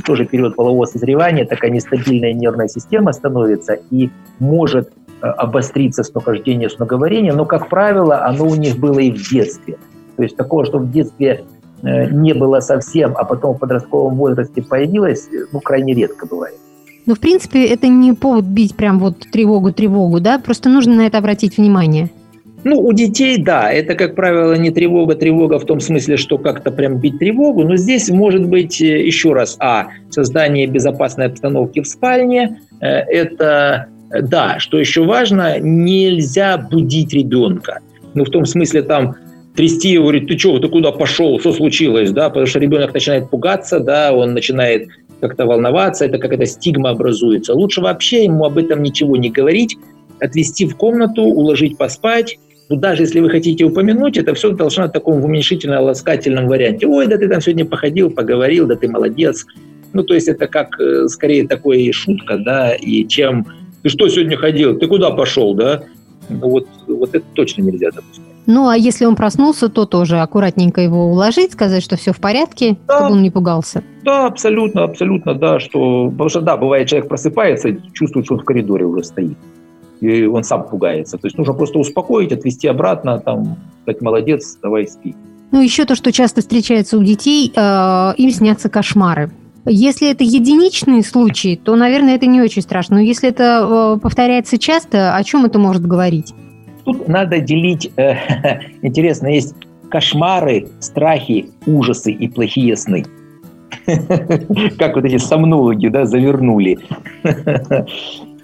тоже 0.06 0.26
период 0.26 0.56
полового 0.56 0.86
созревания, 0.86 1.46
такая 1.46 1.72
нестабильная 1.72 2.34
нервная 2.34 2.68
система 2.68 3.12
становится, 3.14 3.78
и 3.92 4.10
может 4.40 4.90
э, 5.22 5.28
обостриться 5.28 6.04
снохождение, 6.04 6.70
сноговорение, 6.70 7.34
но, 7.34 7.46
как 7.46 7.70
правило, 7.70 8.26
оно 8.26 8.46
у 8.46 8.56
них 8.56 8.78
было 8.78 9.00
и 9.00 9.12
в 9.12 9.30
детстве. 9.30 9.78
То 10.16 10.24
есть 10.24 10.38
такого, 10.38 10.66
что 10.66 10.80
в 10.80 10.92
детстве 10.92 11.44
э, 11.55 11.55
не 11.86 12.34
было 12.34 12.60
совсем, 12.60 13.14
а 13.16 13.24
потом 13.24 13.56
в 13.56 13.60
подростковом 13.60 14.16
возрасте 14.16 14.62
появилось, 14.62 15.30
ну, 15.52 15.60
крайне 15.60 15.94
редко 15.94 16.26
бывает. 16.26 16.56
Но, 17.06 17.14
в 17.14 17.20
принципе, 17.20 17.68
это 17.68 17.88
не 17.88 18.14
повод 18.14 18.46
бить 18.46 18.76
прям 18.76 19.00
вот 19.00 19.20
тревогу-тревогу, 19.32 20.20
да? 20.20 20.40
Просто 20.40 20.70
нужно 20.70 20.96
на 20.96 21.06
это 21.06 21.20
обратить 21.20 21.58
внимание. 21.58 22.10
Ну, 22.64 22.80
у 22.80 22.94
детей, 22.94 23.38
да, 23.38 23.72
это, 23.72 23.94
как 23.94 24.16
правило, 24.16 24.54
не 24.58 24.72
тревога, 24.72 25.14
тревога 25.14 25.60
в 25.60 25.66
том 25.66 25.80
смысле, 25.80 26.18
что 26.18 26.40
как-то 26.40 26.72
прям 26.72 26.98
бить 26.98 27.20
тревогу, 27.20 27.64
но 27.64 27.76
здесь 27.76 28.10
может 28.10 28.48
быть 28.48 28.82
э, 28.82 29.06
еще 29.06 29.34
раз, 29.34 29.56
а, 29.60 29.90
создание 30.10 30.66
безопасной 30.66 31.28
обстановки 31.28 31.82
в 31.82 31.88
спальне, 31.88 32.60
э, 32.82 32.88
это, 32.88 33.86
да, 34.10 34.58
что 34.58 34.80
еще 34.80 35.06
важно, 35.06 35.60
нельзя 35.60 36.58
будить 36.58 37.14
ребенка. 37.14 37.82
Ну, 38.16 38.26
в 38.26 38.32
том 38.32 38.48
смысле, 38.48 38.82
там, 38.82 39.16
трясти 39.56 39.90
его, 39.90 40.06
говорить, 40.06 40.28
ты 40.28 40.38
что, 40.38 40.60
ты 40.60 40.68
куда 40.68 40.92
пошел, 40.92 41.40
что 41.40 41.52
случилось, 41.52 42.12
да, 42.12 42.30
потому 42.30 42.46
что 42.46 42.60
ребенок 42.60 42.94
начинает 42.94 43.30
пугаться, 43.30 43.80
да, 43.80 44.14
он 44.14 44.34
начинает 44.34 44.90
как-то 45.22 45.46
волноваться, 45.46 46.06
это 46.06 46.18
какая-то 46.18 46.46
стигма 46.46 46.90
образуется. 46.90 47.54
Лучше 47.54 47.82
вообще 47.82 48.26
ему 48.26 48.46
об 48.46 48.58
этом 48.58 48.84
ничего 48.84 49.16
не 49.16 49.30
говорить, 49.30 49.78
отвести 50.20 50.66
в 50.66 50.76
комнату, 50.76 51.24
уложить 51.24 51.78
поспать, 51.78 52.38
ну, 52.68 52.78
даже 52.78 53.04
если 53.04 53.20
вы 53.20 53.30
хотите 53.30 53.64
упомянуть, 53.64 54.18
это 54.18 54.34
все 54.34 54.52
должно 54.52 54.86
в 54.86 54.92
таком 54.92 55.24
уменьшительно-ласкательном 55.24 56.48
варианте. 56.48 56.88
Ой, 56.88 57.06
да 57.06 57.18
ты 57.18 57.28
там 57.28 57.40
сегодня 57.40 57.66
походил, 57.66 58.10
поговорил, 58.10 58.66
да 58.66 58.76
ты 58.76 58.88
молодец. 58.88 59.46
Ну, 59.94 60.04
то 60.04 60.16
есть 60.16 60.28
это 60.28 60.48
как 60.48 60.80
э, 60.80 61.08
скорее 61.08 61.48
такое 61.48 61.92
шутка, 61.92 62.38
да, 62.38 62.74
и 62.74 63.08
чем 63.08 63.46
ты 63.84 63.90
что 63.90 64.10
сегодня 64.10 64.36
ходил, 64.36 64.80
ты 64.80 64.88
куда 64.88 65.12
пошел, 65.12 65.54
да? 65.54 65.84
Ну, 66.28 66.50
вот, 66.50 66.68
вот 66.88 67.14
это 67.14 67.26
точно 67.36 67.62
нельзя 67.62 67.92
допускать. 67.92 68.35
Ну, 68.48 68.68
а 68.68 68.78
если 68.78 69.06
он 69.06 69.16
проснулся, 69.16 69.70
то 69.70 69.86
тоже 69.86 70.20
аккуратненько 70.20 70.82
его 70.82 71.06
уложить, 71.08 71.54
сказать, 71.54 71.84
что 71.84 71.96
все 71.96 72.14
в 72.14 72.18
порядке, 72.18 72.78
да. 72.88 72.98
чтобы 72.98 73.14
он 73.14 73.22
не 73.24 73.32
пугался. 73.32 73.84
Да, 74.04 74.28
абсолютно, 74.28 74.84
абсолютно, 74.84 75.34
да, 75.34 75.60
что, 75.60 76.10
потому 76.12 76.30
что, 76.30 76.42
да, 76.42 76.58
бывает, 76.58 76.88
человек 76.88 77.10
просыпается, 77.10 77.76
чувствует, 77.94 78.26
что 78.26 78.36
он 78.36 78.42
в 78.42 78.46
коридоре 78.46 78.86
уже 78.86 79.04
стоит, 79.04 79.38
и 80.00 80.26
он 80.26 80.44
сам 80.44 80.64
пугается. 80.68 81.18
То 81.18 81.26
есть 81.26 81.38
нужно 81.38 81.54
просто 81.54 81.80
успокоить, 81.80 82.32
отвести 82.32 82.68
обратно, 82.68 83.20
там, 83.20 83.58
сказать, 83.82 84.02
молодец, 84.02 84.58
давай 84.62 84.88
спи. 84.88 85.16
Ну, 85.52 85.62
еще 85.62 85.86
то, 85.86 85.96
что 85.96 86.12
часто 86.12 86.42
встречается 86.42 86.98
у 86.98 87.04
детей, 87.04 87.52
э, 87.56 88.14
им 88.18 88.30
снятся 88.30 88.70
кошмары. 88.70 89.32
Если 89.68 90.12
это 90.12 90.24
единичные 90.24 91.04
случаи, 91.04 91.60
то, 91.64 91.76
наверное, 91.76 92.16
это 92.16 92.28
не 92.28 92.42
очень 92.42 92.62
страшно. 92.62 92.98
Но 92.98 93.02
если 93.02 93.30
это 93.30 93.96
э, 93.96 94.00
повторяется 94.00 94.60
часто, 94.60 95.16
о 95.16 95.24
чем 95.24 95.46
это 95.46 95.58
может 95.58 95.86
говорить? 95.86 96.34
Тут 96.86 97.08
надо 97.08 97.40
делить, 97.40 97.92
э, 97.98 98.16
интересно, 98.82 99.28
есть 99.28 99.56
кошмары, 99.90 100.68
страхи, 100.80 101.50
ужасы 101.66 102.12
и 102.12 102.28
плохие 102.28 102.76
сны. 102.76 103.06
Как 104.78 104.96
вот 104.96 105.06
эти 105.06 105.18
сомнологи, 105.18 105.88
да, 105.88 106.06
завернули. 106.06 106.80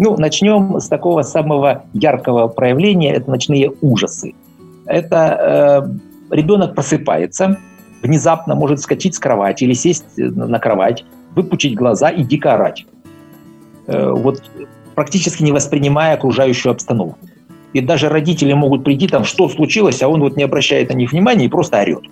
Ну, 0.03 0.17
начнем 0.17 0.79
с 0.79 0.87
такого 0.87 1.21
самого 1.21 1.83
яркого 1.93 2.47
проявления, 2.47 3.13
это 3.13 3.29
ночные 3.29 3.71
ужасы. 3.81 4.33
Это 4.87 5.85
э, 6.31 6.35
ребенок 6.35 6.73
просыпается, 6.73 7.59
внезапно 8.01 8.55
может 8.55 8.79
скачать 8.79 9.13
с 9.13 9.19
кровати 9.19 9.63
или 9.65 9.73
сесть 9.73 10.05
на 10.17 10.57
кровать, 10.57 11.05
выпучить 11.35 11.75
глаза 11.75 12.09
и 12.09 12.23
дико 12.23 12.55
орать. 12.55 12.87
Э, 13.85 14.09
вот 14.11 14.41
практически 14.95 15.43
не 15.43 15.51
воспринимая 15.51 16.15
окружающую 16.15 16.71
обстановку. 16.71 17.19
И 17.73 17.81
даже 17.81 18.09
родители 18.09 18.53
могут 18.53 18.83
прийти 18.83 19.07
там, 19.07 19.23
что 19.23 19.47
случилось, 19.49 20.01
а 20.01 20.07
он 20.07 20.21
вот 20.21 20.35
не 20.35 20.43
обращает 20.43 20.89
на 20.89 20.95
них 20.95 21.11
внимания 21.11 21.45
и 21.45 21.49
просто 21.49 21.79
орет. 21.79 22.03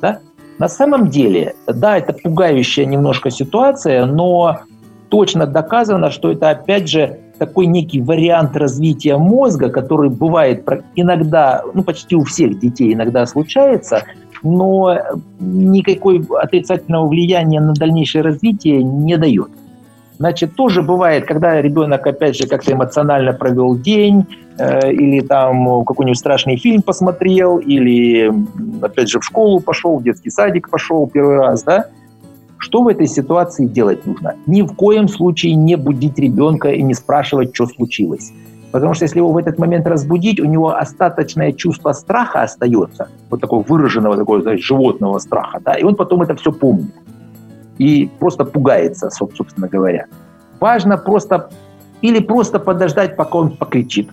Да? 0.00 0.20
На 0.58 0.68
самом 0.68 1.08
деле, 1.08 1.54
да, 1.66 1.98
это 1.98 2.12
пугающая 2.12 2.84
немножко 2.86 3.30
ситуация, 3.30 4.06
но 4.06 4.60
точно 5.08 5.46
доказано, 5.46 6.10
что 6.10 6.30
это 6.30 6.50
опять 6.50 6.88
же 6.88 7.18
такой 7.38 7.66
некий 7.66 8.00
вариант 8.00 8.56
развития 8.56 9.16
мозга, 9.16 9.68
который 9.68 10.10
бывает 10.10 10.64
иногда, 10.94 11.62
ну 11.74 11.82
почти 11.82 12.14
у 12.14 12.24
всех 12.24 12.58
детей 12.58 12.94
иногда 12.94 13.26
случается, 13.26 14.04
но 14.42 14.96
никакой 15.40 16.24
отрицательного 16.40 17.08
влияния 17.08 17.60
на 17.60 17.74
дальнейшее 17.74 18.22
развитие 18.22 18.82
не 18.82 19.16
дает. 19.16 19.48
Значит, 20.18 20.54
тоже 20.54 20.82
бывает, 20.82 21.24
когда 21.24 21.60
ребенок, 21.60 22.06
опять 22.06 22.36
же, 22.36 22.46
как-то 22.46 22.72
эмоционально 22.72 23.32
провел 23.32 23.76
день, 23.76 24.26
э, 24.58 24.92
или 24.92 25.20
там 25.20 25.84
какой-нибудь 25.84 26.18
страшный 26.18 26.56
фильм 26.56 26.82
посмотрел, 26.82 27.58
или, 27.58 28.32
опять 28.80 29.08
же, 29.08 29.18
в 29.18 29.24
школу 29.24 29.60
пошел, 29.60 29.98
в 29.98 30.04
детский 30.04 30.30
садик 30.30 30.70
пошел 30.70 31.08
первый 31.08 31.38
раз, 31.38 31.64
да, 31.64 31.86
что 32.58 32.82
в 32.82 32.88
этой 32.88 33.06
ситуации 33.06 33.66
делать 33.66 34.06
нужно? 34.06 34.36
Ни 34.46 34.62
в 34.62 34.74
коем 34.74 35.08
случае 35.08 35.54
не 35.54 35.76
будить 35.76 36.18
ребенка 36.18 36.70
и 36.70 36.82
не 36.82 36.94
спрашивать, 36.94 37.54
что 37.54 37.66
случилось. 37.66 38.32
Потому 38.70 38.94
что 38.94 39.04
если 39.04 39.18
его 39.18 39.32
в 39.32 39.36
этот 39.36 39.58
момент 39.58 39.86
разбудить, 39.86 40.40
у 40.40 40.46
него 40.46 40.74
остаточное 40.74 41.52
чувство 41.52 41.92
страха 41.92 42.42
остается, 42.42 43.08
вот 43.30 43.40
такого 43.40 43.62
выраженного, 43.62 44.16
такого, 44.16 44.42
знаете, 44.42 44.62
животного 44.62 45.18
страха, 45.18 45.60
да, 45.64 45.74
и 45.74 45.84
он 45.84 45.94
потом 45.94 46.22
это 46.22 46.34
все 46.36 46.52
помнит 46.52 46.94
и 47.78 48.10
просто 48.18 48.44
пугается, 48.44 49.10
собственно 49.10 49.68
говоря. 49.68 50.06
Важно 50.60 50.96
просто 50.96 51.50
или 52.00 52.20
просто 52.20 52.58
подождать, 52.58 53.16
пока 53.16 53.38
он 53.38 53.56
покричит, 53.56 54.10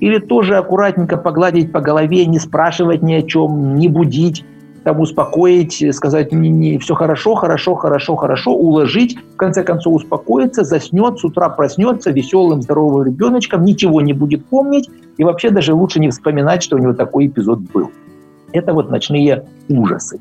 или 0.00 0.18
тоже 0.18 0.56
аккуратненько 0.56 1.16
погладить 1.16 1.72
по 1.72 1.80
голове, 1.80 2.24
не 2.26 2.38
спрашивать 2.38 3.02
ни 3.02 3.12
о 3.12 3.22
чем, 3.22 3.76
не 3.76 3.88
будить, 3.88 4.44
там 4.84 5.00
успокоить, 5.00 5.82
сказать, 5.94 6.32
не, 6.32 6.50
не, 6.50 6.78
все 6.78 6.94
хорошо, 6.94 7.34
хорошо, 7.34 7.74
хорошо, 7.74 8.16
хорошо, 8.16 8.52
уложить, 8.52 9.16
в 9.34 9.36
конце 9.36 9.62
концов 9.62 9.94
успокоиться, 9.94 10.62
заснет, 10.62 11.18
с 11.18 11.24
утра 11.24 11.48
проснется 11.48 12.10
веселым, 12.10 12.62
здоровым 12.62 13.06
ребеночком, 13.06 13.64
ничего 13.64 14.00
не 14.00 14.12
будет 14.12 14.44
помнить, 14.46 14.88
и 15.16 15.24
вообще 15.24 15.50
даже 15.50 15.74
лучше 15.74 16.00
не 16.00 16.10
вспоминать, 16.10 16.62
что 16.62 16.76
у 16.76 16.78
него 16.78 16.92
такой 16.92 17.26
эпизод 17.26 17.60
был. 17.60 17.90
Это 18.52 18.72
вот 18.72 18.90
ночные 18.90 19.44
ужасы. 19.68 20.20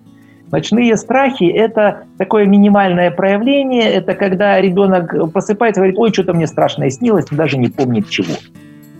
Ночные 0.53 0.95
страхи– 0.97 1.45
это 1.45 2.03
такое 2.19 2.45
минимальное 2.45 3.09
проявление, 3.09 3.91
это 3.91 4.13
когда 4.13 4.61
ребенок 4.61 5.31
просыпается 5.33 5.79
и 5.79 5.81
говорит, 5.81 5.97
ой, 5.97 6.13
что-то 6.13 6.35
мне 6.35 6.45
страшное 6.45 6.91
снилось, 6.91 7.25
даже 7.31 7.57
не 7.57 7.69
помнит 7.69 8.07
чего. 8.07 8.35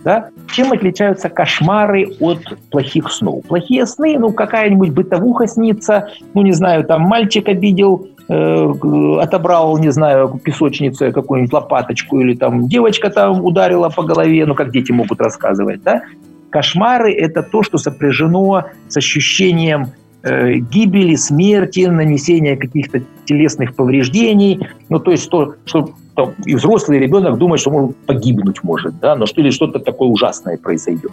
Да? 0.02 0.30
Чем 0.50 0.72
отличаются 0.72 1.28
кошмары 1.28 2.08
от 2.18 2.40
плохих 2.72 3.08
снов? 3.12 3.44
Плохие 3.46 3.86
сны, 3.86 4.18
ну, 4.18 4.32
какая-нибудь 4.32 4.90
бытовуха 4.90 5.46
снится, 5.46 6.08
ну, 6.34 6.42
не 6.42 6.50
знаю, 6.50 6.82
там 6.82 7.02
мальчик 7.02 7.48
обидел, 7.48 8.08
э, 8.28 8.72
отобрал, 9.20 9.78
не 9.78 9.92
знаю, 9.92 10.40
песочнице 10.42 11.12
какую-нибудь 11.12 11.52
лопаточку, 11.52 12.18
или 12.18 12.34
там 12.34 12.66
девочка 12.66 13.10
там 13.10 13.44
ударила 13.44 13.90
по 13.90 14.02
голове, 14.02 14.44
ну, 14.44 14.56
как 14.56 14.72
дети 14.72 14.90
могут 14.90 15.20
рассказывать, 15.20 15.84
да? 15.84 16.02
Кошмары– 16.50 17.12
это 17.14 17.44
то, 17.44 17.62
что 17.62 17.78
сопряжено 17.78 18.64
с 18.88 18.96
ощущением 18.96 19.92
Э, 20.26 20.54
гибели, 20.54 21.16
смерти, 21.16 21.84
нанесения 21.84 22.56
каких-то 22.56 23.02
телесных 23.26 23.76
повреждений. 23.76 24.66
Ну, 24.88 24.98
то 24.98 25.10
есть 25.10 25.28
то, 25.28 25.56
что 25.66 25.90
там, 26.16 26.30
и 26.46 26.54
взрослый 26.54 26.98
ребенок 26.98 27.36
думает, 27.36 27.60
что 27.60 27.70
он 27.70 27.94
погибнуть 28.06 28.64
может, 28.64 28.98
да, 29.00 29.16
но 29.16 29.26
что 29.26 29.42
или 29.42 29.50
что-то 29.50 29.80
такое 29.80 30.08
ужасное 30.08 30.56
произойдет. 30.56 31.12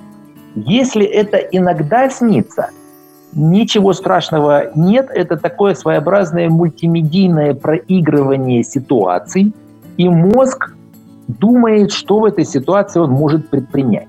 Если 0.55 1.03
это 1.03 1.35
иногда 1.35 2.09
снится, 2.09 2.69
ничего 3.33 3.91
страшного 3.91 4.71
нет. 4.75 5.09
Это 5.13 5.35
такое 5.35 5.73
своеобразное 5.73 6.49
мультимедийное 6.49 7.53
проигрывание 7.53 8.63
ситуаций, 8.63 9.51
и 9.97 10.07
мозг 10.07 10.73
думает, 11.27 11.91
что 11.91 12.19
в 12.19 12.25
этой 12.25 12.45
ситуации 12.45 13.01
он 13.01 13.11
может 13.11 13.49
предпринять. 13.49 14.07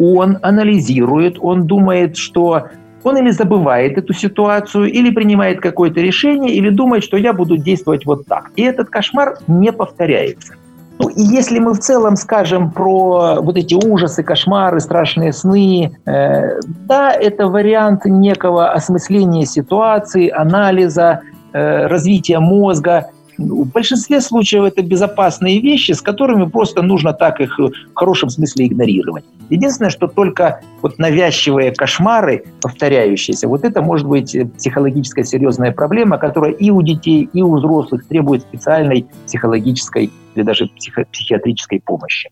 Он 0.00 0.38
анализирует, 0.42 1.36
он 1.40 1.68
думает, 1.68 2.16
что 2.16 2.64
он 3.04 3.16
или 3.16 3.30
забывает 3.30 3.98
эту 3.98 4.12
ситуацию, 4.12 4.90
или 4.90 5.10
принимает 5.10 5.60
какое-то 5.60 6.00
решение, 6.00 6.54
или 6.54 6.70
думает, 6.70 7.04
что 7.04 7.16
я 7.16 7.32
буду 7.32 7.56
действовать 7.56 8.06
вот 8.06 8.26
так. 8.26 8.50
И 8.56 8.62
этот 8.62 8.90
кошмар 8.90 9.38
не 9.46 9.72
повторяется. 9.72 10.54
Ну, 10.98 11.08
и 11.08 11.22
если 11.22 11.58
мы 11.58 11.72
в 11.72 11.78
целом 11.78 12.16
скажем 12.16 12.70
про 12.70 13.40
вот 13.40 13.56
эти 13.56 13.74
ужасы, 13.74 14.22
кошмары, 14.22 14.80
страшные 14.80 15.32
сны, 15.32 15.96
э, 16.04 16.60
да, 16.86 17.12
это 17.12 17.48
вариант 17.48 18.04
некого 18.04 18.70
осмысления 18.70 19.46
ситуации, 19.46 20.28
анализа, 20.28 21.20
э, 21.52 21.86
развития 21.86 22.38
мозга– 22.38 23.06
в 23.40 23.72
большинстве 23.72 24.20
случаев 24.20 24.64
это 24.64 24.82
безопасные 24.82 25.60
вещи, 25.60 25.92
с 25.92 26.02
которыми 26.02 26.48
просто 26.48 26.82
нужно 26.82 27.12
так 27.12 27.40
их 27.40 27.58
в 27.58 27.72
хорошем 27.94 28.30
смысле 28.30 28.66
игнорировать. 28.66 29.24
Единственное, 29.48 29.90
что 29.90 30.06
только 30.06 30.60
вот 30.82 30.98
навязчивые 30.98 31.72
кошмары, 31.72 32.44
повторяющиеся, 32.60 33.48
вот 33.48 33.64
это 33.64 33.82
может 33.82 34.06
быть 34.06 34.36
психологическая 34.58 35.24
серьезная 35.24 35.72
проблема, 35.72 36.18
которая 36.18 36.52
и 36.52 36.70
у 36.70 36.82
детей, 36.82 37.28
и 37.32 37.42
у 37.42 37.56
взрослых 37.56 38.06
требует 38.06 38.42
специальной 38.42 39.06
психологической 39.26 40.10
или 40.34 40.44
даже 40.44 40.66
психо- 40.76 41.06
психиатрической 41.10 41.80
помощи. 41.80 42.30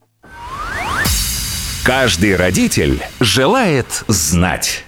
Каждый 1.85 2.37
родитель 2.37 3.01
желает 3.19 4.05
знать. 4.09 4.85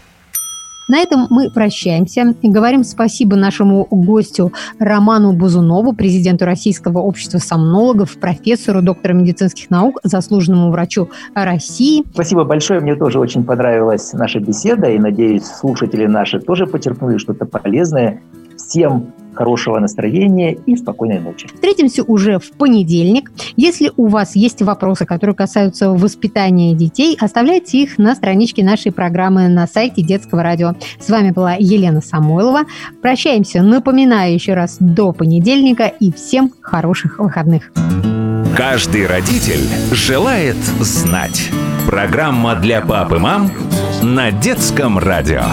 На 0.90 0.98
этом 0.98 1.28
мы 1.30 1.50
прощаемся 1.50 2.34
и 2.42 2.50
говорим 2.50 2.82
спасибо 2.82 3.36
нашему 3.36 3.86
гостю 3.92 4.52
Роману 4.80 5.32
Бузунову, 5.32 5.92
президенту 5.92 6.46
Российского 6.46 6.98
общества 6.98 7.38
сомнологов, 7.38 8.18
профессору, 8.18 8.82
доктора 8.82 9.12
медицинских 9.12 9.70
наук, 9.70 10.00
заслуженному 10.02 10.72
врачу 10.72 11.08
России. 11.32 12.02
Спасибо 12.12 12.42
большое. 12.42 12.80
Мне 12.80 12.96
тоже 12.96 13.20
очень 13.20 13.44
понравилась 13.44 14.12
наша 14.14 14.40
беседа, 14.40 14.90
и, 14.90 14.98
надеюсь, 14.98 15.44
слушатели 15.44 16.06
наши 16.06 16.40
тоже 16.40 16.66
почерпнули 16.66 17.18
что-то 17.18 17.44
полезное. 17.44 18.20
Всем 18.68 19.12
хорошего 19.34 19.78
настроения 19.78 20.52
и 20.66 20.76
спокойной 20.76 21.20
ночи. 21.20 21.46
Встретимся 21.46 22.02
уже 22.02 22.38
в 22.38 22.50
понедельник. 22.52 23.32
Если 23.56 23.90
у 23.96 24.08
вас 24.08 24.36
есть 24.36 24.60
вопросы, 24.62 25.06
которые 25.06 25.34
касаются 25.34 25.90
воспитания 25.90 26.74
детей, 26.74 27.16
оставляйте 27.20 27.82
их 27.82 27.98
на 27.98 28.14
страничке 28.14 28.64
нашей 28.64 28.92
программы 28.92 29.48
на 29.48 29.66
сайте 29.66 30.02
Детского 30.02 30.42
радио. 30.42 30.74
С 30.98 31.08
вами 31.08 31.30
была 31.30 31.54
Елена 31.54 32.00
Самойлова. 32.00 32.62
Прощаемся, 33.00 33.62
напоминаю 33.62 34.34
еще 34.34 34.54
раз, 34.54 34.76
до 34.78 35.12
понедельника 35.12 35.86
и 35.86 36.12
всем 36.12 36.52
хороших 36.60 37.18
выходных. 37.18 37.72
Каждый 38.56 39.06
родитель 39.06 39.64
желает 39.92 40.56
знать. 40.80 41.50
Программа 41.86 42.56
для 42.56 42.82
пап 42.82 43.12
и 43.12 43.18
мам 43.18 43.50
на 44.02 44.30
Детском 44.32 44.98
радио. 44.98 45.44